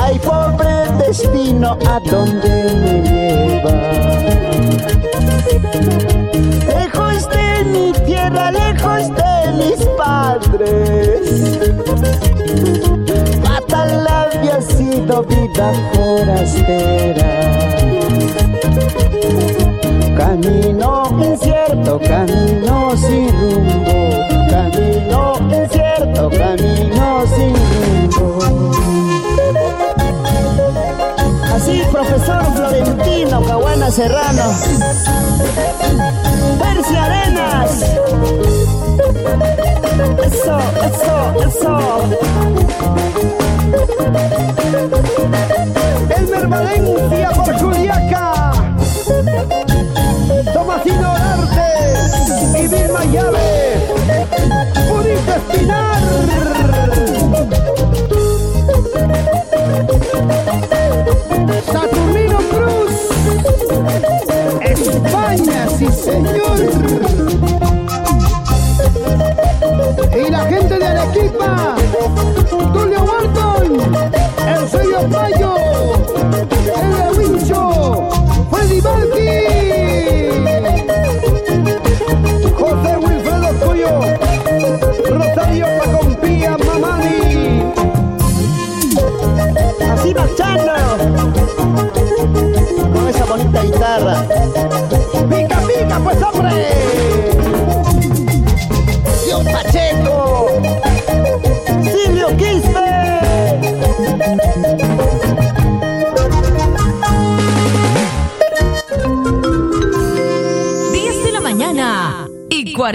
Ay, 0.00 0.18
pobre 0.18 1.06
destino, 1.06 1.78
¿a 1.86 2.00
dónde 2.00 2.50
me 2.82 3.02
lleva? 3.08 3.72
Lejos 6.74 7.28
de 7.30 7.64
mi 7.64 7.92
tierra, 8.04 8.50
lejos 8.50 9.08
de 9.14 9.52
mis 9.58 9.80
padres. 9.96 11.20
Fatal 13.42 14.06
había 14.06 14.60
sido 14.60 15.22
vida 15.22 15.72
forastera. 15.92 17.44
Camino 20.16 21.04
incierto, 21.20 21.98
camino 22.00 22.96
sin 22.96 23.28
rumbo. 23.28 23.92
Camino 24.50 25.34
incierto, 25.50 26.30
camino 26.30 27.24
sin 27.34 27.54
rumbo. 28.12 28.72
Así, 31.54 31.82
profesor 31.90 32.44
Florentino 32.54 33.42
Caguana 33.42 33.90
Serrano. 33.90 34.42
Percy 36.58 36.96
Arenas. 36.96 37.82
Eso, 40.24 40.58
eso, 40.86 41.16
eso. 41.48 41.74
Elmer 46.16 46.46
Valencia 46.46 47.30
por 47.30 47.58
Juliaca. 47.58 48.52
Tomasino 50.52 51.10
Arte 51.10 51.94
y 52.58 52.68
Vilma 52.68 53.04
Llave. 53.06 53.80
Purito 54.88 55.34
Espinar. 55.34 56.02
Saturnino 61.72 62.38
Cruz. 62.50 62.92
España, 64.60 65.68
sí 65.78 65.88
señor. 65.88 66.58
Y 70.14 70.30
la 70.30 70.40
gente 70.46 70.78
de 70.78 70.86
Arequipa. 70.86 71.76
Tulio 72.72 73.04
Barton. 73.04 73.80
El 74.46 74.68
sello 74.68 75.08
Mayo. 75.08 75.54
El 76.76 77.18
Wincho. 77.18 78.23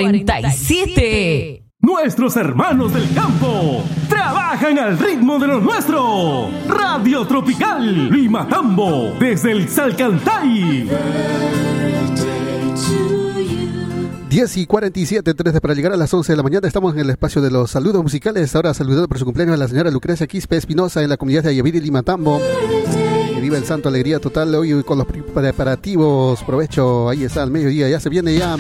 47. 0.04 1.64
Nuestros 1.82 2.36
hermanos 2.38 2.94
del 2.94 3.14
campo 3.14 3.84
trabajan 4.08 4.80
al 4.80 4.98
ritmo 4.98 5.40
de 5.40 5.48
lo 5.48 5.60
nuestro. 5.60 6.50
Radio 6.68 7.26
Tropical 7.26 8.10
Lima 8.10 8.48
Tambo 8.48 9.14
desde 9.20 9.52
el 9.52 9.68
Salcantay. 9.68 10.90
10 14.30 14.58
y 14.58 14.68
47, 14.68 15.34
13 15.34 15.60
para 15.60 15.74
llegar 15.74 15.92
a 15.92 15.98
las 15.98 16.14
11 16.14 16.32
de 16.32 16.38
la 16.38 16.44
mañana. 16.44 16.68
Estamos 16.68 16.94
en 16.94 17.02
el 17.02 17.10
espacio 17.10 17.42
de 17.42 17.52
los 17.52 17.72
saludos 17.72 18.04
musicales. 18.04 18.56
Ahora 18.56 18.74
saludando 18.74 19.08
por 19.08 19.18
su 19.18 19.26
cumpleaños 19.26 19.56
a 19.56 19.58
la 19.58 19.68
señora 19.68 19.92
Lucrecia 19.92 20.28
Quispe 20.28 20.56
Espinosa 20.56 21.02
en 21.02 21.10
la 21.10 21.18
comunidad 21.18 21.44
de 21.44 21.50
Ayaviri, 21.50 21.82
Lima 21.82 22.04
Tambo. 22.04 22.40
Que 23.34 23.42
viva 23.42 23.58
el 23.58 23.66
santo, 23.66 23.90
alegría 23.90 24.20
total 24.20 24.54
hoy 24.56 24.84
con 24.84 25.00
los 25.00 25.08
preparativos. 25.08 26.44
Provecho, 26.44 27.10
ahí 27.10 27.24
está, 27.24 27.44
al 27.44 27.52
mediodía, 27.52 27.90
ya 27.90 28.00
se 28.00 28.10
viene 28.10 28.36
ya. 28.36 28.56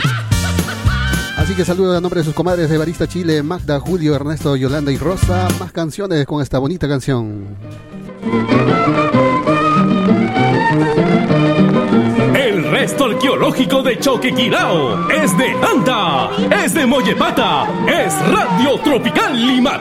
Así 1.39 1.55
que 1.55 1.63
saludo 1.63 1.97
a 1.97 2.01
nombre 2.01 2.19
de 2.19 2.25
sus 2.25 2.33
comadres 2.33 2.69
de 2.69 2.77
Barista 2.77 3.07
Chile, 3.07 3.41
Magda, 3.41 3.79
Julio, 3.79 4.13
Ernesto, 4.13 4.57
Yolanda 4.57 4.91
y 4.91 4.97
Rosa. 4.97 5.47
Más 5.57 5.71
canciones 5.71 6.25
con 6.25 6.41
esta 6.41 6.59
bonita 6.59 6.85
canción. 6.87 7.47
El 12.35 12.69
resto 12.69 13.05
arqueológico 13.05 13.81
de 13.81 13.97
Choquequirao 13.97 15.09
es 15.09 15.35
de 15.37 15.51
Anta, 15.63 16.29
es 16.63 16.73
de 16.73 16.85
Mollepata, 16.85 17.67
es 17.87 18.13
Radio 18.29 18.77
Tropical 18.83 19.47
Lima 19.47 19.79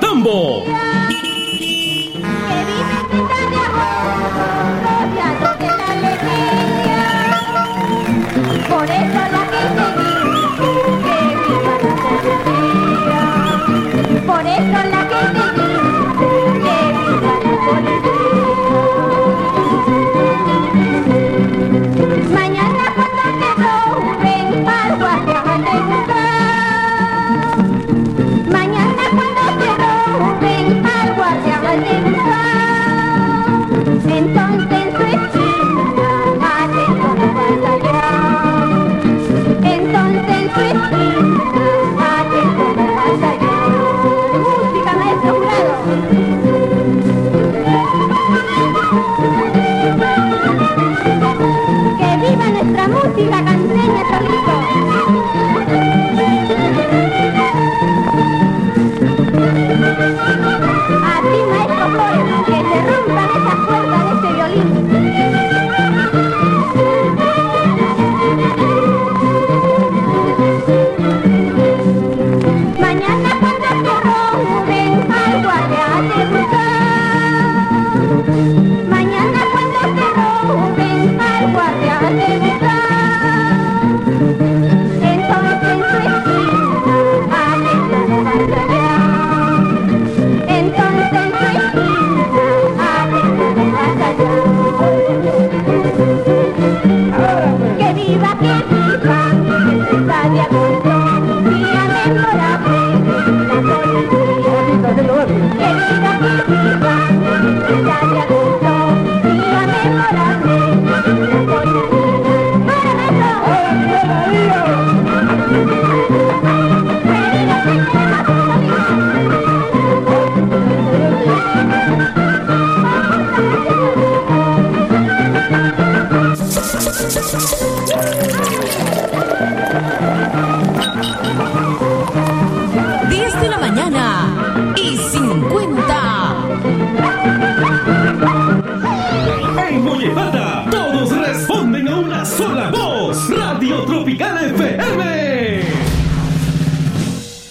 sola 142.38 142.70
voz. 142.70 143.28
Radio 143.30 143.84
Tropical 143.84 144.54
FM. 144.54 145.60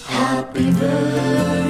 Happy 0.08 0.64
birthday 0.64 1.68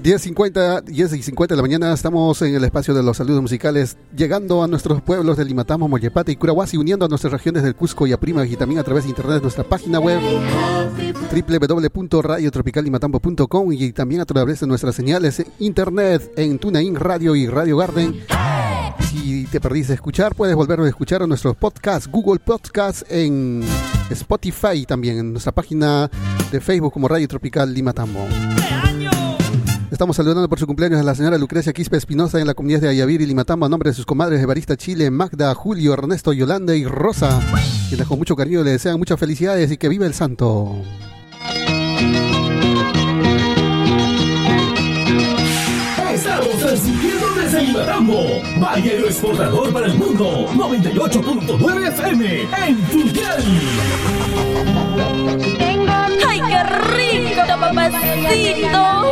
10.50, 0.00 0.84
10 0.84 1.12
y 1.12 1.22
50 1.22 1.54
de 1.54 1.56
la 1.56 1.62
mañana 1.62 1.92
estamos 1.92 2.40
en 2.40 2.54
el 2.54 2.62
espacio 2.64 2.94
de 2.94 3.02
los 3.02 3.16
saludos 3.16 3.42
musicales, 3.42 3.96
llegando 4.16 4.62
a 4.62 4.68
nuestros 4.68 5.02
pueblos 5.02 5.36
de 5.36 5.44
Limatamo, 5.44 5.88
Mollepata 5.88 6.30
y 6.30 6.36
Curahuasi, 6.36 6.76
uniendo 6.78 7.04
a 7.04 7.08
nuestras 7.08 7.32
regiones 7.32 7.64
del 7.64 7.74
Cusco 7.74 8.06
y 8.06 8.12
Aprimas 8.12 8.48
y 8.48 8.54
también 8.56 8.78
a 8.78 8.84
través 8.84 9.02
de 9.04 9.10
internet 9.10 9.42
nuestra 9.42 9.64
página 9.64 9.98
web 9.98 10.20
www.radiotropicallimatambo.com 11.30 13.72
y 13.72 13.92
también 13.92 14.22
a 14.22 14.24
través 14.24 14.60
de 14.60 14.66
nuestras 14.66 14.94
señales 14.94 15.44
internet 15.58 16.32
en 16.36 16.58
TuneIn 16.58 16.94
Radio 16.94 17.34
y 17.34 17.48
Radio 17.48 17.76
Garden. 17.76 18.22
Te 19.50 19.60
perdiste 19.60 19.92
de 19.92 19.94
escuchar, 19.94 20.34
puedes 20.34 20.54
volver 20.54 20.78
a 20.80 20.88
escuchar 20.88 21.22
a 21.22 21.26
nuestros 21.26 21.56
podcasts, 21.56 22.06
Google 22.06 22.38
Podcasts, 22.38 23.02
en 23.08 23.64
Spotify 24.10 24.84
también 24.86 25.18
en 25.18 25.32
nuestra 25.32 25.52
página 25.52 26.10
de 26.52 26.60
Facebook 26.60 26.92
como 26.92 27.08
Radio 27.08 27.26
Tropical 27.26 27.72
Limatambo. 27.72 28.26
Estamos 29.90 30.16
saludando 30.16 30.46
por 30.50 30.58
su 30.58 30.66
cumpleaños 30.66 31.00
a 31.00 31.02
la 31.02 31.14
señora 31.14 31.38
Lucrecia 31.38 31.72
Quispe 31.72 31.96
Espinosa 31.96 32.38
en 32.38 32.46
la 32.46 32.52
comunidad 32.52 32.82
de 32.82 32.88
Ayavir 32.90 33.22
y 33.22 33.26
Limatambo 33.26 33.64
a 33.64 33.70
nombre 33.70 33.88
de 33.88 33.94
sus 33.94 34.04
comadres 34.04 34.38
de 34.38 34.44
Barista 34.44 34.76
Chile, 34.76 35.10
Magda, 35.10 35.54
Julio, 35.54 35.94
Ernesto, 35.94 36.34
Yolanda 36.34 36.76
y 36.76 36.84
Rosa, 36.84 37.40
quienes 37.88 38.06
con 38.06 38.18
mucho 38.18 38.36
cariño 38.36 38.62
le 38.62 38.72
desean 38.72 38.98
muchas 38.98 39.18
felicidades 39.18 39.72
y 39.72 39.78
que 39.78 39.88
viva 39.88 40.04
el 40.04 40.12
santo. 40.12 40.76
Estamos 46.12 46.54
desde 47.50 47.62
Limatambo, 47.62 48.42
Valle 48.58 48.98
exportador 49.06 49.72
para 49.72 49.86
el 49.86 49.94
mundo, 49.94 50.48
98.9 50.52 51.88
FM 51.88 52.42
en 52.42 52.82
Tuncal. 52.88 53.42
¡Ay, 56.28 56.40
qué 56.46 56.62
rico, 56.94 57.40
papacito! 57.46 59.08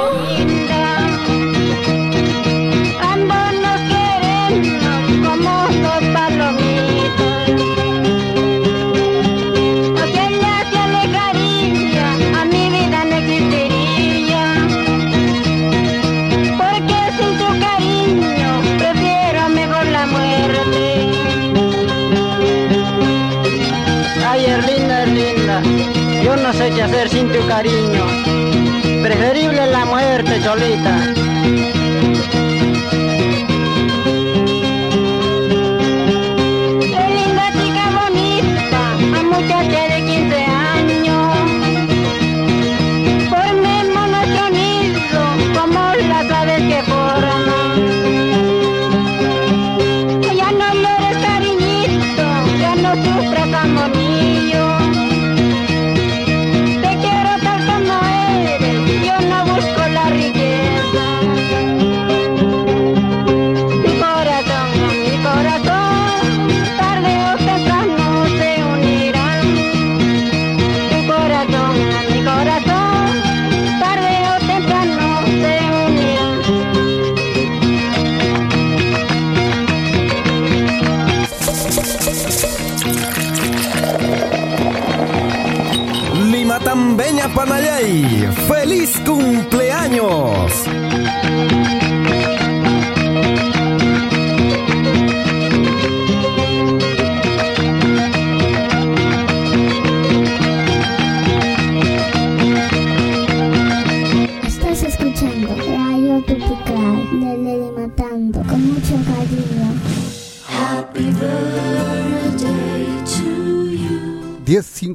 Hacer 26.86 27.08
sin 27.08 27.32
tu 27.32 27.44
cariño. 27.48 28.04
Preferible 29.02 29.66
la 29.66 29.84
muerte, 29.84 30.40
Cholita. 30.42 31.15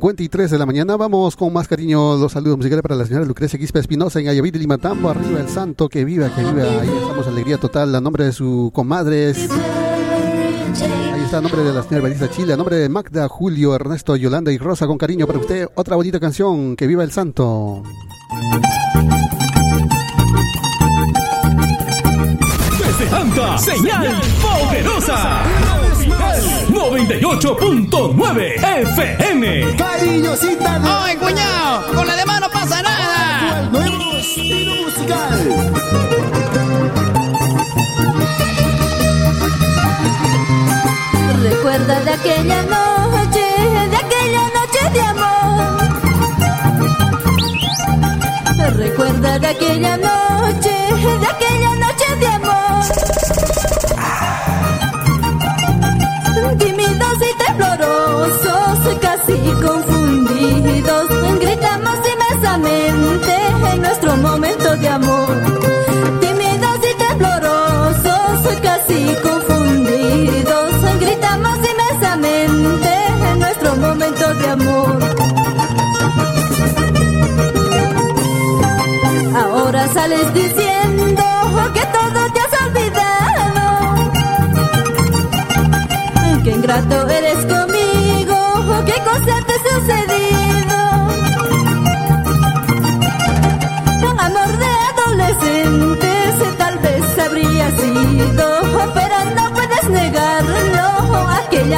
10.53 0.02 0.50
de 0.50 0.58
la 0.58 0.66
mañana, 0.66 0.98
vamos 0.98 1.36
con 1.36 1.54
más 1.54 1.68
cariño. 1.68 2.18
Los 2.18 2.32
saludos 2.32 2.58
musicales 2.58 2.82
para 2.82 2.96
la 2.96 3.06
señora 3.06 3.24
Lucrecia 3.24 3.60
Quispe 3.60 3.78
Espinosa 3.78 4.20
en 4.20 4.30
Ayavid, 4.30 4.56
Limatambo, 4.56 5.12
arriba 5.12 5.40
el 5.40 5.48
santo, 5.48 5.88
que 5.90 6.04
viva, 6.04 6.34
que 6.34 6.42
viva, 6.42 6.64
ahí 6.64 6.90
estamos, 6.90 7.28
alegría 7.28 7.60
total, 7.60 7.94
a 7.94 8.02
nombre 8.02 8.26
de 8.26 8.32
su 8.32 8.72
comadres, 8.74 9.38
ahí 9.38 11.22
está, 11.24 11.38
a 11.38 11.42
nombre 11.42 11.64
de 11.64 11.72
la 11.72 11.84
señora 11.84 12.06
Belisa 12.06 12.32
Chile, 12.32 12.54
a 12.54 12.58
nombre 12.58 12.78
de 12.78 12.90
Magda, 12.90 13.28
Julio, 13.28 13.76
Ernesto, 13.76 14.16
Yolanda 14.16 14.52
y 14.52 14.58
Rosa, 14.58 14.88
con 14.88 14.98
cariño 14.98 15.28
para 15.28 15.38
usted, 15.38 15.68
otra 15.76 15.96
bonita 15.96 16.20
canción, 16.20 16.76
que 16.76 16.88
viva 16.88 17.04
el 17.04 17.12
santo. 17.12 17.84
Desde 22.80 23.16
Anta, 23.16 23.58
señal 23.60 24.20
poderosa. 24.42 25.81
98.9 27.20 28.56
FM. 28.82 29.76
Cariñosita. 29.76 30.80
¡Ay, 30.84 31.18
cuñado! 31.18 31.86
Con 31.94 32.08
la 32.08 32.16
demás 32.16 32.40
no 32.40 32.50
pasa 32.50 32.82
nada. 32.82 33.70
Nuevo 33.72 34.18
estilo 34.18 34.76
musical. 34.76 35.72
Recuerda 41.44 42.00
de 42.02 42.12
aquella 42.12 42.64
noche, 42.64 43.46
de 43.90 43.98
aquella 43.98 44.44
noche 44.58 44.90
de 44.94 45.02
amor. 45.02 45.52
Recuerda 48.78 49.40
de 49.40 49.48
aquella 49.48 49.98
noche, 49.98 50.21
casi 59.22 59.38
confundidos, 59.62 61.08
gritamos 61.40 62.00
inmensamente 62.14 63.36
en 63.74 63.82
nuestro 63.82 64.18
momento 64.18 64.76
de 64.78 64.90
amor. 64.90 65.38
Tímidos 66.20 66.80
y 66.90 66.98
temblorosos, 66.98 68.58
casi 68.62 69.16
confundidos, 69.22 70.72
gritamos 71.00 71.58
inmensamente 71.58 72.90
en 73.32 73.40
nuestro 73.40 73.76
momento 73.76 74.34
de 74.34 74.50
amor. 74.50 75.00
Ahora 79.36 79.88
sales 79.94 80.34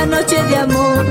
noche 0.05 0.43
de 0.43 0.55
amor. 0.57 1.05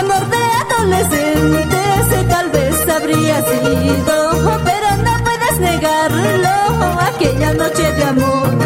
Amor 0.00 0.28
de 0.28 0.42
adolescentes 0.62 2.28
tal 2.28 2.50
vez 2.50 2.88
habría 2.88 3.40
sido, 3.42 4.60
pero 4.64 4.96
no 5.04 5.24
puedes 5.24 5.60
negarlo, 5.60 7.00
aquella 7.00 7.54
noche 7.54 7.92
de 7.92 8.04
amor. 8.04 8.57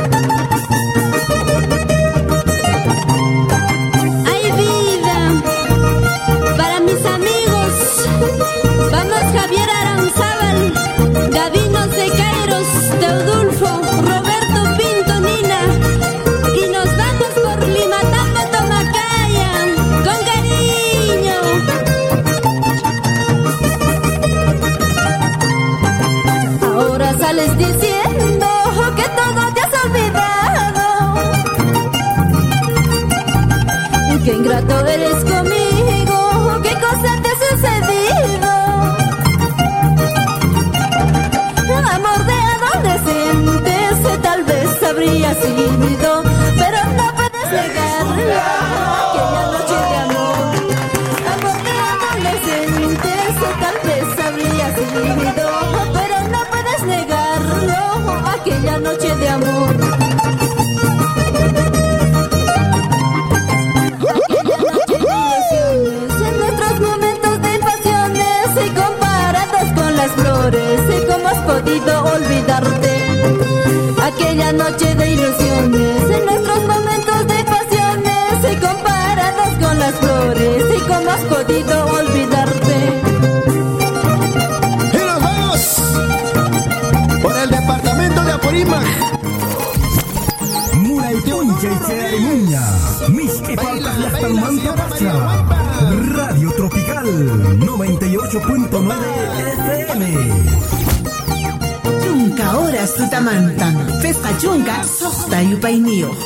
Habría 45.02 45.34
sido, 45.34 46.22
pero 46.56 46.78
no 46.96 47.06
puedes 47.16 47.50
negarlo. 47.50 48.12
Aquella 49.10 49.44
noche 49.50 49.76
de 49.90 49.96
amor, 49.96 50.46
de 53.02 54.22
habría 54.22 54.68
sido, 54.76 55.46
pero 55.92 56.16
no 56.28 56.40
puedes 56.50 56.82
negarlo. 56.84 57.80
Aquella 58.30 58.78
noche 58.78 59.10
de 59.16 59.28
amor. 59.28 59.62
En 71.74 72.11
Aquella 74.14 74.52
noche 74.52 74.94
de 74.94 75.10
ilusiones, 75.10 76.02
en 76.10 76.26
nuestros 76.26 76.60
momentos 76.66 77.26
de 77.26 77.44
pasiones 77.44 78.52
y 78.52 78.56
comparados 78.56 79.48
con 79.60 79.78
las 79.78 79.94
flores, 79.94 80.64
¿y 80.76 80.80
cómo 80.80 81.10
has 81.10 81.20
podido 81.20 81.86
olvidarte? 81.86 83.02
Y 84.92 84.96
nos 84.96 85.22
vamos 85.22 85.82
por 87.22 87.36
el 87.36 87.50
departamento 87.50 88.24
de 88.24 88.32
Apurímac. 88.32 89.02
Radio 96.14 96.52
Tropical 96.52 97.06
98.9 97.60 98.92
FM. 99.52 100.91
Chunka 102.42 102.58
horas 102.58 102.94
tutamantan. 102.94 103.74
Festa 104.02 104.36
chunka 104.40 104.82
sohta 104.84 105.42
yupayniyuq. 105.42 106.16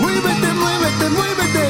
Muévete, 0.00 0.50
muévete, 0.60 1.06
muévete. 1.16 1.64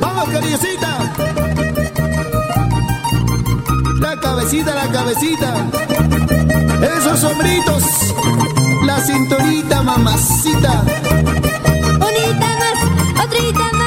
Vamos, 0.00 0.28
cariñosita. 0.30 0.90
La 4.00 4.16
cabecita, 4.20 4.74
la 4.74 4.86
cabecita. 4.90 5.50
Esos 6.96 7.20
sombritos. 7.20 7.84
La 8.84 9.00
cinturita, 9.00 9.82
mamacita. 9.82 10.82
Unita 12.08 12.48
más, 12.60 12.78
otrita 13.24 13.66
más, 13.72 13.77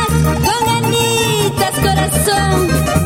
coração. 1.81 3.00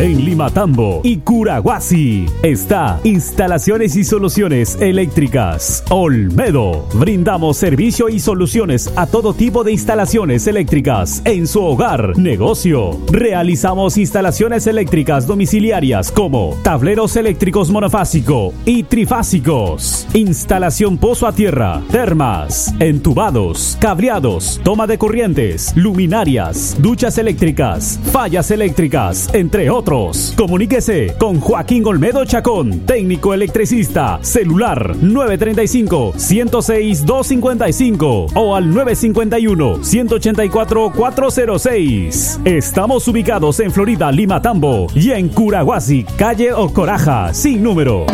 En 0.00 0.24
Limatambo 0.24 1.02
y 1.04 1.18
Curaguasi 1.18 2.24
está 2.42 2.98
Instalaciones 3.04 3.96
y 3.96 4.04
Soluciones 4.04 4.78
Eléctricas. 4.80 5.84
Olmedo. 5.90 6.88
Brindamos 6.94 7.58
servicio 7.58 8.08
y 8.08 8.18
soluciones 8.18 8.90
a 8.96 9.06
todo 9.06 9.34
tipo 9.34 9.62
de 9.62 9.72
instalaciones 9.72 10.46
eléctricas 10.46 11.20
en 11.26 11.46
su 11.46 11.62
hogar, 11.62 12.16
negocio. 12.16 12.98
Realizamos 13.12 13.98
instalaciones 13.98 14.66
eléctricas 14.66 15.26
domiciliarias 15.26 16.10
como 16.10 16.56
tableros 16.62 17.16
eléctricos 17.16 17.70
monofásico 17.70 18.54
y 18.64 18.84
trifásicos. 18.84 20.08
Instalación 20.14 20.96
pozo 20.96 21.26
a 21.26 21.32
tierra, 21.32 21.82
termas, 21.90 22.74
entubados, 22.78 23.76
cableados, 23.82 24.62
toma 24.64 24.86
de 24.86 24.96
corrientes, 24.96 25.76
luminarias, 25.76 26.74
duchas 26.80 27.18
eléctricas, 27.18 28.00
fallas 28.10 28.50
eléctricas, 28.50 29.28
entre 29.34 29.68
otros. 29.68 29.89
Comuníquese 29.90 31.16
con 31.18 31.40
Joaquín 31.40 31.84
Olmedo 31.84 32.24
Chacón, 32.24 32.86
técnico 32.86 33.34
electricista, 33.34 34.20
celular 34.22 34.94
935 35.02 36.12
106 36.16 37.04
255 37.04 38.26
o 38.36 38.54
al 38.54 38.70
951 38.70 39.82
184 39.82 40.92
406. 40.94 42.40
Estamos 42.44 43.08
ubicados 43.08 43.58
en 43.58 43.72
Florida, 43.72 44.12
Lima 44.12 44.40
Tambo 44.40 44.86
y 44.94 45.10
en 45.10 45.28
Curaguasi, 45.28 46.04
calle 46.04 46.52
Ocoraja, 46.52 47.34
sin 47.34 47.60
número. 47.60 48.06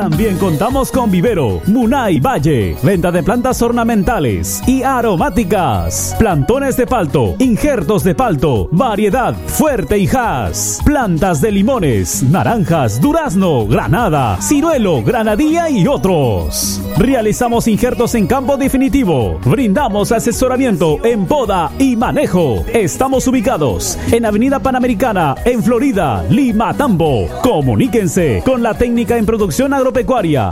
También 0.00 0.38
contamos 0.38 0.90
con 0.90 1.10
Vivero, 1.10 1.60
Munay 1.66 2.20
Valle, 2.20 2.74
venta 2.82 3.12
de 3.12 3.22
plantas 3.22 3.60
ornamentales 3.60 4.62
y 4.66 4.82
aromáticas, 4.82 6.16
plantones 6.18 6.78
de 6.78 6.86
palto, 6.86 7.34
injertos 7.38 8.02
de 8.02 8.14
palto, 8.14 8.66
variedad 8.72 9.34
fuerte 9.34 9.98
y 9.98 10.08
has, 10.08 10.80
plantas 10.86 11.42
de 11.42 11.52
limones, 11.52 12.22
naranjas, 12.22 12.98
durazno, 12.98 13.66
granada, 13.66 14.40
ciruelo, 14.40 15.02
granadilla 15.02 15.68
y 15.68 15.86
otros. 15.86 16.80
Realizamos 16.96 17.68
injertos 17.68 18.14
en 18.14 18.26
campo 18.26 18.56
definitivo, 18.56 19.38
brindamos 19.44 20.12
asesoramiento 20.12 20.96
en 21.04 21.26
poda 21.26 21.72
y 21.78 21.94
manejo. 21.94 22.64
Estamos 22.72 23.26
ubicados 23.26 23.98
en 24.10 24.24
Avenida 24.24 24.60
Panamericana, 24.60 25.34
en 25.44 25.62
Florida, 25.62 26.24
Lima, 26.30 26.72
Tambo. 26.72 27.28
Comuníquense 27.42 28.42
con 28.46 28.62
la 28.62 28.72
técnica 28.72 29.18
en 29.18 29.26
producción 29.26 29.74
agropecuaria 29.74 29.89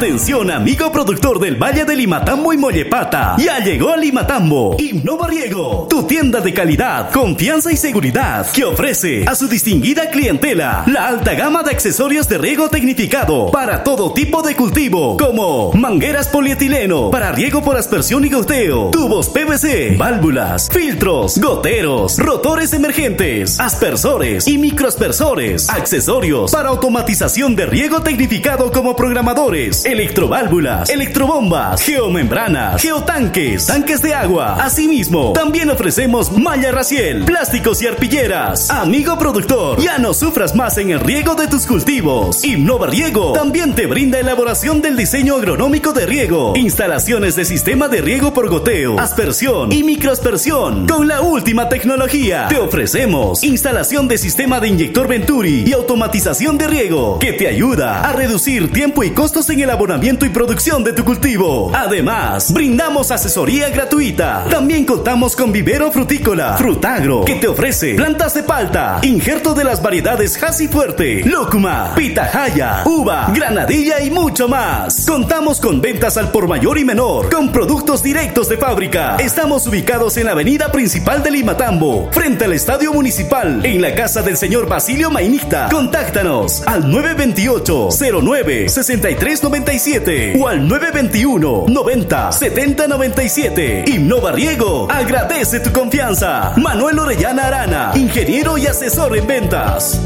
Atención, 0.00 0.50
amigo 0.50 0.90
productor 0.90 1.38
del 1.38 1.62
Valle 1.62 1.84
de 1.84 1.94
Limatambo 1.94 2.54
y 2.54 2.56
Mollepata. 2.56 3.36
Ya 3.36 3.58
llegó 3.58 3.90
a 3.90 3.98
Limatambo. 3.98 4.76
Innova 4.78 5.28
Riego, 5.28 5.86
tu 5.90 6.04
tienda 6.04 6.40
de 6.40 6.54
calidad, 6.54 7.12
confianza 7.12 7.70
y 7.70 7.76
seguridad 7.76 8.50
que 8.50 8.64
ofrece 8.64 9.26
a 9.28 9.34
su 9.34 9.46
distinguida 9.46 10.08
clientela 10.08 10.84
la 10.86 11.06
alta 11.06 11.34
gama 11.34 11.62
de 11.62 11.72
accesorios 11.72 12.26
de 12.30 12.38
riego 12.38 12.70
tecnificado 12.70 13.50
para 13.50 13.84
todo 13.84 14.14
tipo 14.14 14.40
de 14.40 14.56
cultivo, 14.56 15.18
como 15.18 15.70
mangueras 15.74 16.28
polietileno 16.28 17.10
para 17.10 17.32
riego 17.32 17.62
por 17.62 17.76
aspersión 17.76 18.24
y 18.24 18.30
goteo, 18.30 18.88
tubos 18.92 19.28
PVC, 19.28 19.96
válvulas, 19.98 20.70
filtros, 20.70 21.38
goteros, 21.38 22.16
rotores 22.16 22.72
emergentes, 22.72 23.60
aspersores 23.60 24.48
y 24.48 24.56
microaspersores, 24.56 25.68
accesorios 25.68 26.52
para 26.52 26.70
automatización 26.70 27.54
de 27.54 27.66
riego 27.66 28.00
tecnificado 28.00 28.72
como 28.72 28.96
programadores, 28.96 29.84
electroválvulas, 29.90 30.88
electrobombas, 30.88 31.82
geomembranas, 31.82 32.80
geotanques, 32.80 33.66
tanques 33.66 34.02
de 34.02 34.14
agua. 34.14 34.56
Asimismo, 34.62 35.32
también 35.32 35.70
ofrecemos 35.70 36.32
malla 36.32 36.70
raciel, 36.70 37.24
plásticos 37.24 37.82
y 37.82 37.86
arpilleras. 37.86 38.70
Amigo 38.70 39.18
productor, 39.18 39.80
ya 39.80 39.98
no 39.98 40.14
sufras 40.14 40.54
más 40.54 40.78
en 40.78 40.90
el 40.90 41.00
riego 41.00 41.34
de 41.34 41.48
tus 41.48 41.66
cultivos. 41.66 42.44
Innova 42.44 42.86
Riego 42.86 43.32
también 43.32 43.74
te 43.74 43.86
brinda 43.86 44.18
elaboración 44.18 44.80
del 44.80 44.96
diseño 44.96 45.34
agronómico 45.36 45.92
de 45.92 46.06
riego, 46.06 46.54
instalaciones 46.56 47.36
de 47.36 47.44
sistema 47.44 47.88
de 47.88 48.00
riego 48.00 48.32
por 48.32 48.48
goteo, 48.48 48.98
aspersión 48.98 49.72
y 49.72 49.82
microaspersión. 49.82 50.86
Con 50.86 51.08
la 51.08 51.20
última 51.20 51.68
tecnología, 51.68 52.46
te 52.48 52.58
ofrecemos 52.58 53.42
instalación 53.42 54.08
de 54.08 54.18
sistema 54.18 54.60
de 54.60 54.68
inyector 54.68 55.08
Venturi 55.08 55.64
y 55.66 55.72
automatización 55.72 56.58
de 56.58 56.68
riego 56.68 57.18
que 57.18 57.32
te 57.32 57.48
ayuda 57.48 58.02
a 58.08 58.12
reducir 58.12 58.72
tiempo 58.72 59.02
y 59.02 59.10
costos 59.10 59.48
en 59.50 59.60
el 59.60 59.70
abonamiento 59.80 60.26
y 60.26 60.28
producción 60.28 60.84
de 60.84 60.92
tu 60.92 61.06
cultivo. 61.06 61.72
Además, 61.74 62.52
brindamos 62.52 63.10
asesoría 63.10 63.70
gratuita. 63.70 64.44
También 64.50 64.84
contamos 64.84 65.34
con 65.34 65.52
vivero 65.52 65.90
frutícola, 65.90 66.54
frutagro, 66.58 67.24
que 67.24 67.36
te 67.36 67.48
ofrece 67.48 67.94
plantas 67.94 68.34
de 68.34 68.42
palta, 68.42 68.98
injerto 69.00 69.54
de 69.54 69.64
las 69.64 69.80
variedades 69.80 70.40
Hasi 70.42 70.68
Fuerte, 70.68 71.22
Lócuma, 71.24 71.94
Pitahaya, 71.94 72.82
Uva, 72.84 73.32
Granadilla 73.34 74.02
y 74.02 74.10
mucho 74.10 74.48
más. 74.48 75.06
Contamos 75.06 75.62
con 75.62 75.80
ventas 75.80 76.18
al 76.18 76.30
por 76.30 76.46
mayor 76.46 76.76
y 76.76 76.84
menor, 76.84 77.30
con 77.30 77.50
productos 77.50 78.02
directos 78.02 78.50
de 78.50 78.58
fábrica. 78.58 79.16
Estamos 79.16 79.66
ubicados 79.66 80.18
en 80.18 80.26
la 80.26 80.32
avenida 80.32 80.70
principal 80.70 81.22
de 81.22 81.30
Limatambo, 81.30 82.10
frente 82.12 82.44
al 82.44 82.52
estadio 82.52 82.92
municipal, 82.92 83.64
en 83.64 83.80
la 83.80 83.94
casa 83.94 84.20
del 84.20 84.36
señor 84.36 84.68
Basilio 84.68 85.10
Mainicta. 85.10 85.70
Contáctanos 85.70 86.62
al 86.66 86.90
928 86.90 87.88
09 88.22 88.68
63 88.68 89.42
97 89.70 90.34
o 90.40 90.48
al 90.48 90.66
921 90.66 91.66
90 91.68 92.32
70 92.32 92.88
97. 92.88 93.84
Innova 93.86 94.32
Riego 94.32 94.88
agradece 94.90 95.60
tu 95.60 95.70
confianza. 95.70 96.54
Manuel 96.56 96.98
Orellana 96.98 97.46
Arana, 97.46 97.92
ingeniero 97.94 98.58
y 98.58 98.66
asesor 98.66 99.16
en 99.16 99.26
ventas. 99.28 100.00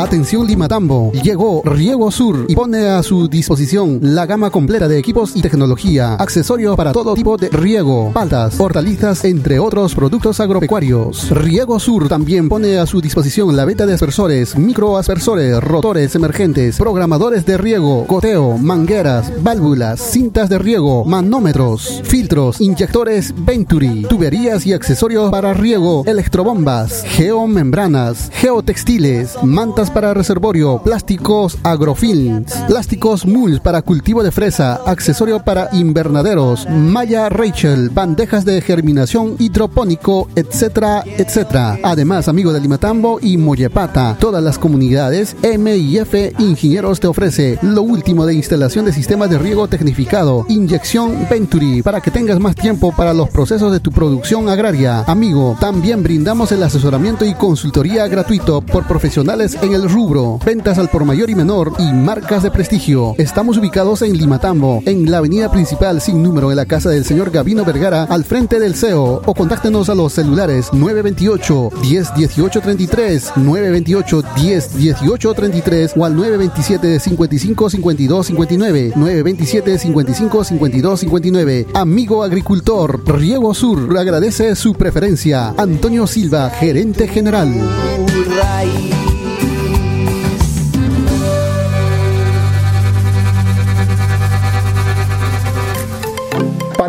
Atención 0.00 0.46
Limatambo, 0.46 1.12
llegó 1.12 1.60
Riego 1.62 2.10
Sur 2.10 2.46
y 2.48 2.54
pone 2.54 2.88
a 2.88 3.02
su 3.02 3.28
disposición 3.28 3.98
la 4.00 4.24
gama 4.24 4.48
completa 4.48 4.88
de 4.88 4.98
equipos 4.98 5.36
y 5.36 5.42
tecnología, 5.42 6.14
accesorios 6.14 6.74
para 6.74 6.92
todo 6.92 7.12
tipo 7.12 7.36
de 7.36 7.50
riego, 7.50 8.10
paltas, 8.14 8.58
hortalizas, 8.58 9.26
entre 9.26 9.58
otros 9.58 9.94
productos 9.94 10.40
agropecuarios. 10.40 11.28
Riego 11.28 11.78
Sur 11.78 12.08
también 12.08 12.48
pone 12.48 12.78
a 12.78 12.86
su 12.86 13.02
disposición 13.02 13.54
la 13.54 13.66
venta 13.66 13.84
de 13.84 13.92
aspersores, 13.92 14.56
microaspersores, 14.56 15.62
rotores 15.62 16.14
emergentes, 16.14 16.78
programadores 16.78 17.44
de 17.44 17.58
riego, 17.58 18.06
goteo, 18.08 18.56
mangueras, 18.56 19.30
válvulas, 19.42 20.00
cintas 20.00 20.48
de 20.48 20.58
riego, 20.58 21.04
manómetros, 21.04 22.00
filtros, 22.04 22.58
inyectores 22.62 23.34
Venturi, 23.36 24.06
tuberías 24.08 24.64
y 24.64 24.72
accesorios 24.72 25.30
para 25.30 25.52
riego, 25.52 26.04
electrobombas, 26.06 27.04
geomembranas, 27.04 28.30
geotextiles, 28.32 29.36
mantas 29.42 29.89
para 29.90 30.14
reservorio, 30.14 30.80
plásticos 30.82 31.58
agrofilms, 31.62 32.52
plásticos 32.68 33.26
mulch 33.26 33.60
para 33.60 33.82
cultivo 33.82 34.22
de 34.22 34.30
fresa, 34.30 34.80
accesorio 34.86 35.40
para 35.40 35.68
invernaderos, 35.72 36.68
malla 36.68 37.28
Rachel, 37.28 37.90
bandejas 37.90 38.44
de 38.44 38.60
germinación 38.60 39.36
hidropónico, 39.38 40.28
etcétera, 40.34 41.02
etcétera. 41.04 41.78
Además, 41.82 42.28
amigo 42.28 42.52
de 42.52 42.60
Limatambo 42.60 43.18
y 43.20 43.36
Mollepata, 43.36 44.16
todas 44.18 44.42
las 44.42 44.58
comunidades 44.58 45.36
MIF 45.42 46.14
Ingenieros 46.38 47.00
te 47.00 47.06
ofrece 47.06 47.58
lo 47.62 47.82
último 47.82 48.26
de 48.26 48.34
instalación 48.34 48.84
de 48.84 48.92
sistemas 48.92 49.30
de 49.30 49.38
riego 49.38 49.68
tecnificado, 49.68 50.46
inyección 50.48 51.26
Venturi, 51.28 51.82
para 51.82 52.00
que 52.00 52.10
tengas 52.10 52.40
más 52.40 52.54
tiempo 52.54 52.92
para 52.96 53.12
los 53.14 53.28
procesos 53.30 53.72
de 53.72 53.80
tu 53.80 53.90
producción 53.90 54.48
agraria. 54.48 55.04
Amigo, 55.06 55.56
también 55.60 56.02
brindamos 56.02 56.52
el 56.52 56.62
asesoramiento 56.62 57.24
y 57.24 57.34
consultoría 57.34 58.06
gratuito 58.08 58.60
por 58.60 58.86
profesionales 58.86 59.56
en 59.60 59.72
el 59.74 59.79
rubro, 59.88 60.38
ventas 60.44 60.78
al 60.78 60.88
por 60.88 61.04
mayor 61.04 61.30
y 61.30 61.34
menor 61.34 61.72
y 61.78 61.92
marcas 61.92 62.42
de 62.42 62.50
prestigio. 62.50 63.14
Estamos 63.18 63.56
ubicados 63.58 64.02
en 64.02 64.16
Limatambo, 64.16 64.82
en 64.86 65.10
la 65.10 65.18
avenida 65.18 65.50
principal 65.50 66.00
sin 66.00 66.22
número 66.22 66.50
en 66.50 66.56
la 66.56 66.66
casa 66.66 66.90
del 66.90 67.04
señor 67.04 67.30
Gavino 67.30 67.64
Vergara, 67.64 68.04
al 68.04 68.24
frente 68.24 68.58
del 68.58 68.74
CEO, 68.74 69.22
o 69.24 69.34
contáctenos 69.34 69.88
a 69.88 69.94
los 69.94 70.12
celulares 70.12 70.72
928 70.72 71.70
10 71.82 72.14
18 72.14 72.60
33, 72.60 73.32
928 73.36 74.22
10 74.36 74.76
18 74.76 75.34
33 75.34 75.92
o 75.96 76.04
al 76.04 76.16
927 76.16 77.00
55 77.00 77.70
52 77.70 78.26
59, 78.26 78.92
927 78.96 79.78
55 79.78 80.44
52 80.44 81.00
59. 81.00 81.66
Amigo 81.74 82.22
agricultor, 82.22 83.02
Riego 83.06 83.54
Sur 83.54 83.96
agradece 83.98 84.56
su 84.56 84.74
preferencia. 84.74 85.54
Antonio 85.56 86.06
Silva, 86.06 86.50
gerente 86.50 87.06
general. 87.08 87.54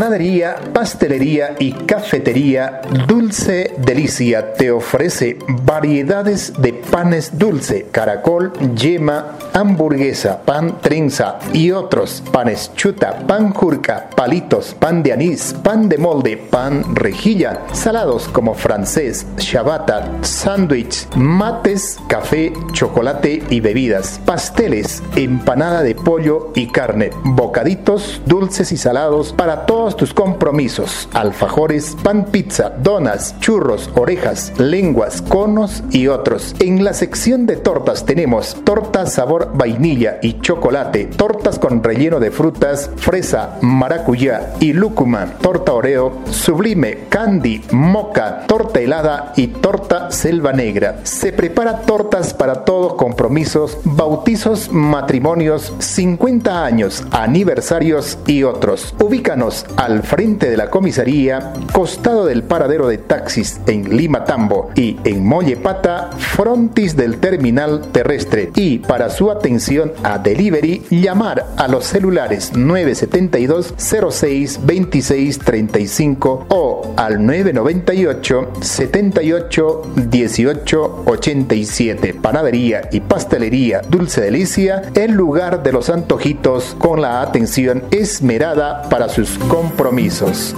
Panadería, 0.02 0.56
pastelería 0.74 1.56
y 1.60 1.74
cafetería 1.74 2.82
Dulce 3.08 3.76
Delicia 3.78 4.54
te 4.54 4.72
ofrece 4.72 5.38
variedades 5.48 6.54
de 6.58 6.74
panes 6.74 7.38
dulce, 7.38 7.86
caracol, 7.92 8.52
yema, 8.76 9.38
hamburguesa, 9.54 10.42
pan 10.42 10.82
trenza 10.82 11.38
y 11.54 11.70
otros 11.70 12.24
panes 12.32 12.72
chuta, 12.76 13.28
pan 13.28 13.54
jurca, 13.54 14.10
palitos, 14.16 14.74
pan 14.74 15.04
de 15.04 15.14
anís, 15.14 15.54
pan 15.62 15.88
de 15.88 16.00
molde, 16.00 16.36
pan 16.36 16.96
rejilla, 16.96 17.62
salados 17.72 18.28
como 18.28 18.56
francés, 18.56 19.28
shabata, 19.38 20.18
sándwich, 20.22 21.08
mates, 21.16 22.00
café, 22.08 22.52
chocolate 22.74 23.44
y 23.52 23.60
bebidas, 23.60 24.20
pasteles, 24.26 25.04
empanada 25.16 25.84
de 25.84 25.94
pollo 25.94 26.52
y 26.56 26.72
carne, 26.72 27.12
bocaditos, 27.24 28.20
dulces 28.26 28.72
y 28.72 28.78
salados 28.78 29.32
para 29.34 29.68
todos 29.68 29.91
tus 29.96 30.14
compromisos, 30.14 31.10
alfajores, 31.14 31.96
pan 32.04 32.26
pizza, 32.26 32.70
donas, 32.70 33.36
churros, 33.40 33.90
orejas, 33.96 34.54
lenguas, 34.58 35.22
conos 35.22 35.84
y 35.92 36.08
otros. 36.08 36.56
En 36.60 36.84
la 36.84 36.94
sección 36.94 37.46
de 37.46 37.58
tortas 37.58 38.06
tenemos 38.06 38.58
tortas 38.64 39.14
sabor 39.14 39.52
vainilla 39.54 40.20
y 40.22 40.40
chocolate, 40.40 41.06
tortas 41.06 41.60
con 41.60 41.84
relleno 41.84 42.20
de 42.20 42.32
frutas, 42.32 42.90
fresa, 42.98 43.58
maracuyá 43.62 44.54
y 44.60 44.74
lúcuma, 44.74 45.34
torta 45.42 45.74
oreo, 45.74 46.20
sublime, 46.32 47.06
candy, 47.10 47.64
moca, 47.72 48.46
torta 48.48 48.80
helada 48.80 49.34
y 49.36 49.48
torta 49.48 50.12
selva 50.12 50.54
negra. 50.54 51.00
Se 51.04 51.34
prepara 51.34 51.82
tortas 51.82 52.34
para 52.34 52.66
todos 52.66 52.94
compromisos, 52.94 53.78
bautizos, 53.84 54.72
matrimonios, 54.72 55.74
50 55.80 56.64
años, 56.64 57.04
aniversarios 57.12 58.18
y 58.28 58.44
otros. 58.44 58.94
Ubícanos 59.00 59.66
al 59.82 60.04
frente 60.04 60.48
de 60.48 60.58
la 60.58 60.70
comisaría, 60.70 61.54
costado 61.74 62.26
del 62.26 62.44
paradero 62.44 62.88
de 62.88 63.00
taxis 63.00 63.60
en 63.66 63.98
Lima 63.98 64.26
Tambo 64.26 64.70
y 64.76 64.98
en 65.04 65.26
Mollepata, 65.26 66.12
frontis 66.18 66.96
del 66.96 67.18
terminal 67.18 67.92
terrestre. 67.92 68.52
Y 68.56 68.78
para 68.78 69.10
su 69.10 69.32
atención 69.32 69.92
a 70.04 70.20
delivery, 70.20 70.84
llamar 70.92 71.48
a 71.58 71.68
los 71.68 71.86
celulares 71.86 72.56
972 72.56 73.74
06 73.78 74.60
26 74.64 75.40
35 75.40 76.46
o 76.50 76.94
al 76.96 77.26
998 77.26 78.52
78 78.62 79.82
18 79.96 81.04
87. 81.08 82.14
Panadería 82.14 82.88
y 82.92 83.00
pastelería 83.00 83.82
Dulce 83.90 84.22
Delicia, 84.22 84.84
el 84.94 85.14
lugar 85.14 85.64
de 85.64 85.72
los 85.72 85.90
antojitos 85.90 86.76
con 86.78 87.02
la 87.02 87.22
atención 87.22 87.84
esmerada 87.90 88.84
para 88.90 89.10
sus 89.10 89.40
compromisos. 89.62 90.56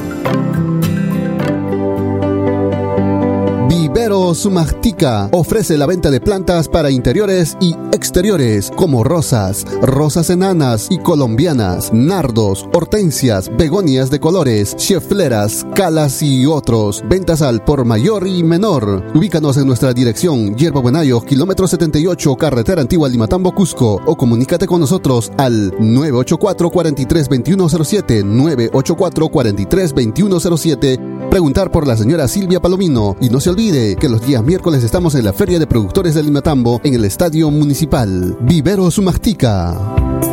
Vivero 3.93 4.33
Sumactica 4.33 5.29
ofrece 5.31 5.77
la 5.77 5.85
venta 5.85 6.09
de 6.09 6.19
plantas 6.19 6.67
para 6.67 6.89
interiores 6.89 7.55
y 7.61 7.75
exteriores 7.91 8.71
como 8.75 9.03
rosas, 9.03 9.67
rosas 9.83 10.31
enanas 10.31 10.87
y 10.89 10.97
colombianas, 10.97 11.93
nardos, 11.93 12.67
hortensias, 12.73 13.51
begonias 13.55 14.09
de 14.09 14.19
colores, 14.19 14.75
chefleras, 14.75 15.67
calas 15.75 16.23
y 16.23 16.47
otros. 16.47 17.03
Ventas 17.07 17.43
al 17.43 17.63
por 17.63 17.85
mayor 17.85 18.27
y 18.27 18.41
menor. 18.41 19.03
Ubícanos 19.13 19.57
en 19.57 19.67
nuestra 19.67 19.93
dirección 19.93 20.55
Yerba 20.55 20.81
Buenayo, 20.81 21.21
kilómetro 21.21 21.67
78, 21.67 22.35
carretera 22.35 22.81
antigua 22.81 23.07
Limatambo, 23.07 23.53
Cusco 23.53 24.01
o 24.07 24.15
comunícate 24.17 24.65
con 24.65 24.81
nosotros 24.81 25.31
al 25.37 25.71
984 25.79 26.69
43 26.71 27.29
2107 27.29 28.23
984 28.23 29.29
43 29.29 29.89
2107 29.93 30.99
preguntar 31.29 31.71
por 31.71 31.87
la 31.87 31.97
señora 31.97 32.27
Silvia 32.27 32.59
Palomino 32.59 33.15
y 33.19 33.29
no 33.29 33.39
se 33.39 33.49
olvide 33.49 33.82
que 33.99 34.09
los 34.09 34.25
días 34.25 34.43
miércoles 34.43 34.83
estamos 34.83 35.15
en 35.15 35.25
la 35.25 35.33
Feria 35.33 35.59
de 35.59 35.67
Productores 35.67 36.15
de 36.15 36.23
Limatambo 36.23 36.79
en 36.83 36.93
el 36.93 37.05
Estadio 37.05 37.51
Municipal. 37.51 38.37
Vivero 38.41 38.89
Sumactica. 38.89 40.32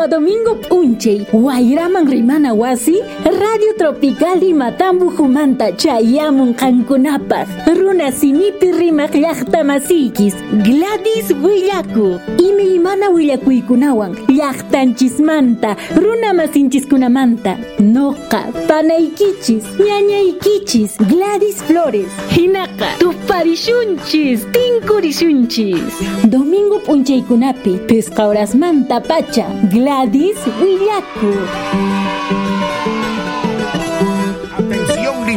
Sapa 0.00 0.08
Domingo 0.08 0.58
Unche, 0.70 1.26
Guairaman 1.30 2.06
Rimana 2.08 2.54
Wasi, 2.54 3.02
Radio 3.24 3.74
Tropical 3.76 4.42
y 4.42 4.54
Matambu 4.54 5.10
Jumanta 5.10 5.76
Chayamun 5.76 6.54
Cancunapas, 6.54 7.48
Runa 7.66 8.10
Simipi 8.10 8.72
Rimak 8.72 9.12
Masikis, 9.62 10.34
Gladys 10.52 11.30
Willaku, 11.30 12.18
Imi 12.38 12.76
Imana 12.76 13.10
Willakuikunawan, 13.10 14.16
Llaqtanchismanta, 14.28 15.76
Runa 15.96 16.32
Masinchiskunamanta, 16.32 17.58
Noqa, 17.80 18.46
Panaykichis, 18.68 19.64
Ñañaykichis, 19.78 20.96
Gladys 21.08 21.62
Flores, 21.62 22.08
Hinaka, 22.30 22.96
Tuparishunchis, 22.98 24.46
Tinkurishunchis, 24.50 26.30
Domingo 26.30 26.80
Unchaykunapi, 26.88 27.86
Pescauras 27.86 28.54
Manta 28.54 29.00
Pacha, 29.02 29.46
Gladys 29.70 29.89
Gladys 29.90 30.38
Willaku. 30.46 31.99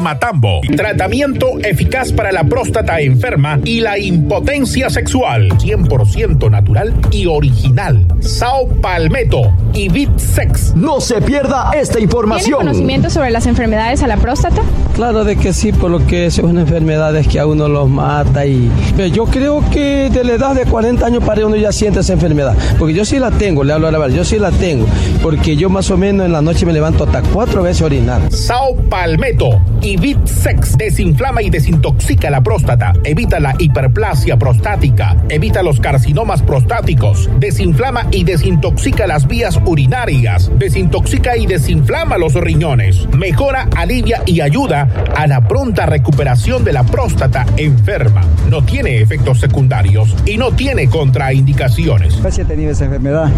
Limatambo. 0.04 0.60
Tratamiento 0.76 1.60
eficaz 1.64 2.12
para 2.12 2.34
la 2.34 2.44
próstata 2.44 3.00
enferma 3.00 3.58
y 3.64 3.80
la 3.80 3.98
impotencia 3.98 4.90
sexual. 4.90 5.48
100% 5.60 6.52
natural 6.52 6.94
y 7.10 7.26
original. 7.26 8.06
Sao 8.20 8.68
Palmetto 8.82 9.54
y 9.74 9.88
Bitsex. 9.88 10.76
No 10.76 11.00
se 11.00 11.22
pierda 11.22 11.72
esta 11.74 11.94
¿Tiene 11.94 12.04
información. 12.04 12.60
conocimiento 12.60 13.10
sobre 13.10 13.32
las 13.32 13.48
enfermedades 13.48 14.04
a 14.04 14.08
la 14.08 14.18
próstata? 14.18 14.62
Claro 14.94 15.24
de 15.24 15.38
que 15.38 15.54
sí, 15.54 15.72
por 15.72 15.90
lo 15.90 16.06
que 16.06 16.30
son 16.32 16.58
enfermedades 16.58 17.26
que 17.30 17.40
a 17.40 17.48
uno 17.48 17.70
los 17.70 17.90
mata 17.90 18.46
y 18.46 18.70
yo 19.14 19.26
creo 19.26 19.64
que 19.72 20.10
de 20.10 20.24
la 20.26 20.34
edad 20.34 20.54
de 20.54 20.66
40 20.66 21.06
años 21.06 21.24
para 21.24 21.46
uno 21.46 21.56
ya 21.56 21.72
siente 21.72 22.02
esa 22.02 22.14
enfermedad, 22.14 22.56
porque 22.78 22.94
yo 22.94 23.06
sí 23.06 23.20
la 23.20 23.32
tengo, 23.32 23.64
le 23.64 23.74
hablo 23.74 23.88
a 23.88 23.92
la 23.92 23.98
verdad, 23.98 24.18
yo 24.18 24.26
sí 24.26 24.38
la 24.38 24.52
tengo, 24.52 24.86
porque 25.22 25.56
yo 25.56 25.70
más 25.70 25.90
o 25.92 25.98
menos 25.98 26.26
en 26.26 26.32
la 26.34 26.42
noche 26.42 26.66
me 26.66 26.74
levanto 26.74 27.06
hasta 27.06 27.22
cuatro 27.22 27.64
veces 27.64 27.82
a 27.82 27.86
orinar. 27.86 28.22
Sao 28.32 28.76
Palmetto 28.90 29.62
y 29.82 29.93
Bitsex 29.98 30.78
desinflama 30.78 31.42
y 31.42 31.50
desintoxica 31.50 32.30
la 32.30 32.42
próstata, 32.42 32.94
evita 33.04 33.40
la 33.40 33.56
hiperplasia 33.58 34.38
prostática, 34.38 35.18
evita 35.30 35.64
los 35.64 35.80
carcinomas 35.80 36.42
prostáticos, 36.42 37.30
desinflama 37.40 38.08
y 38.12 38.24
desintoxica 38.24 39.08
las 39.08 39.28
vías 39.28 39.60
urinarias, 39.66 40.52
desintoxica 40.58 41.38
y 41.38 41.46
desinflama 41.46 42.18
los 42.18 42.34
riñones, 42.34 43.08
mejora, 43.16 43.68
alivia 43.76 44.22
y 44.26 44.42
ayuda 44.42 44.90
a 45.16 45.28
la 45.28 45.48
pronta 45.48 45.86
recuperación 45.86 46.64
de 46.64 46.74
la 46.74 46.84
próstata 46.84 47.46
enferma. 47.58 48.24
No 48.50 48.64
tiene 48.64 49.02
efectos 49.02 49.40
secundarios 49.40 50.16
y 50.26 50.38
no 50.38 50.52
tiene 50.52 50.90
contraindicaciones. 50.90 52.20
Esa 52.24 52.86
enfermedad, 52.86 53.30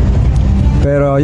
pero 0.84 1.20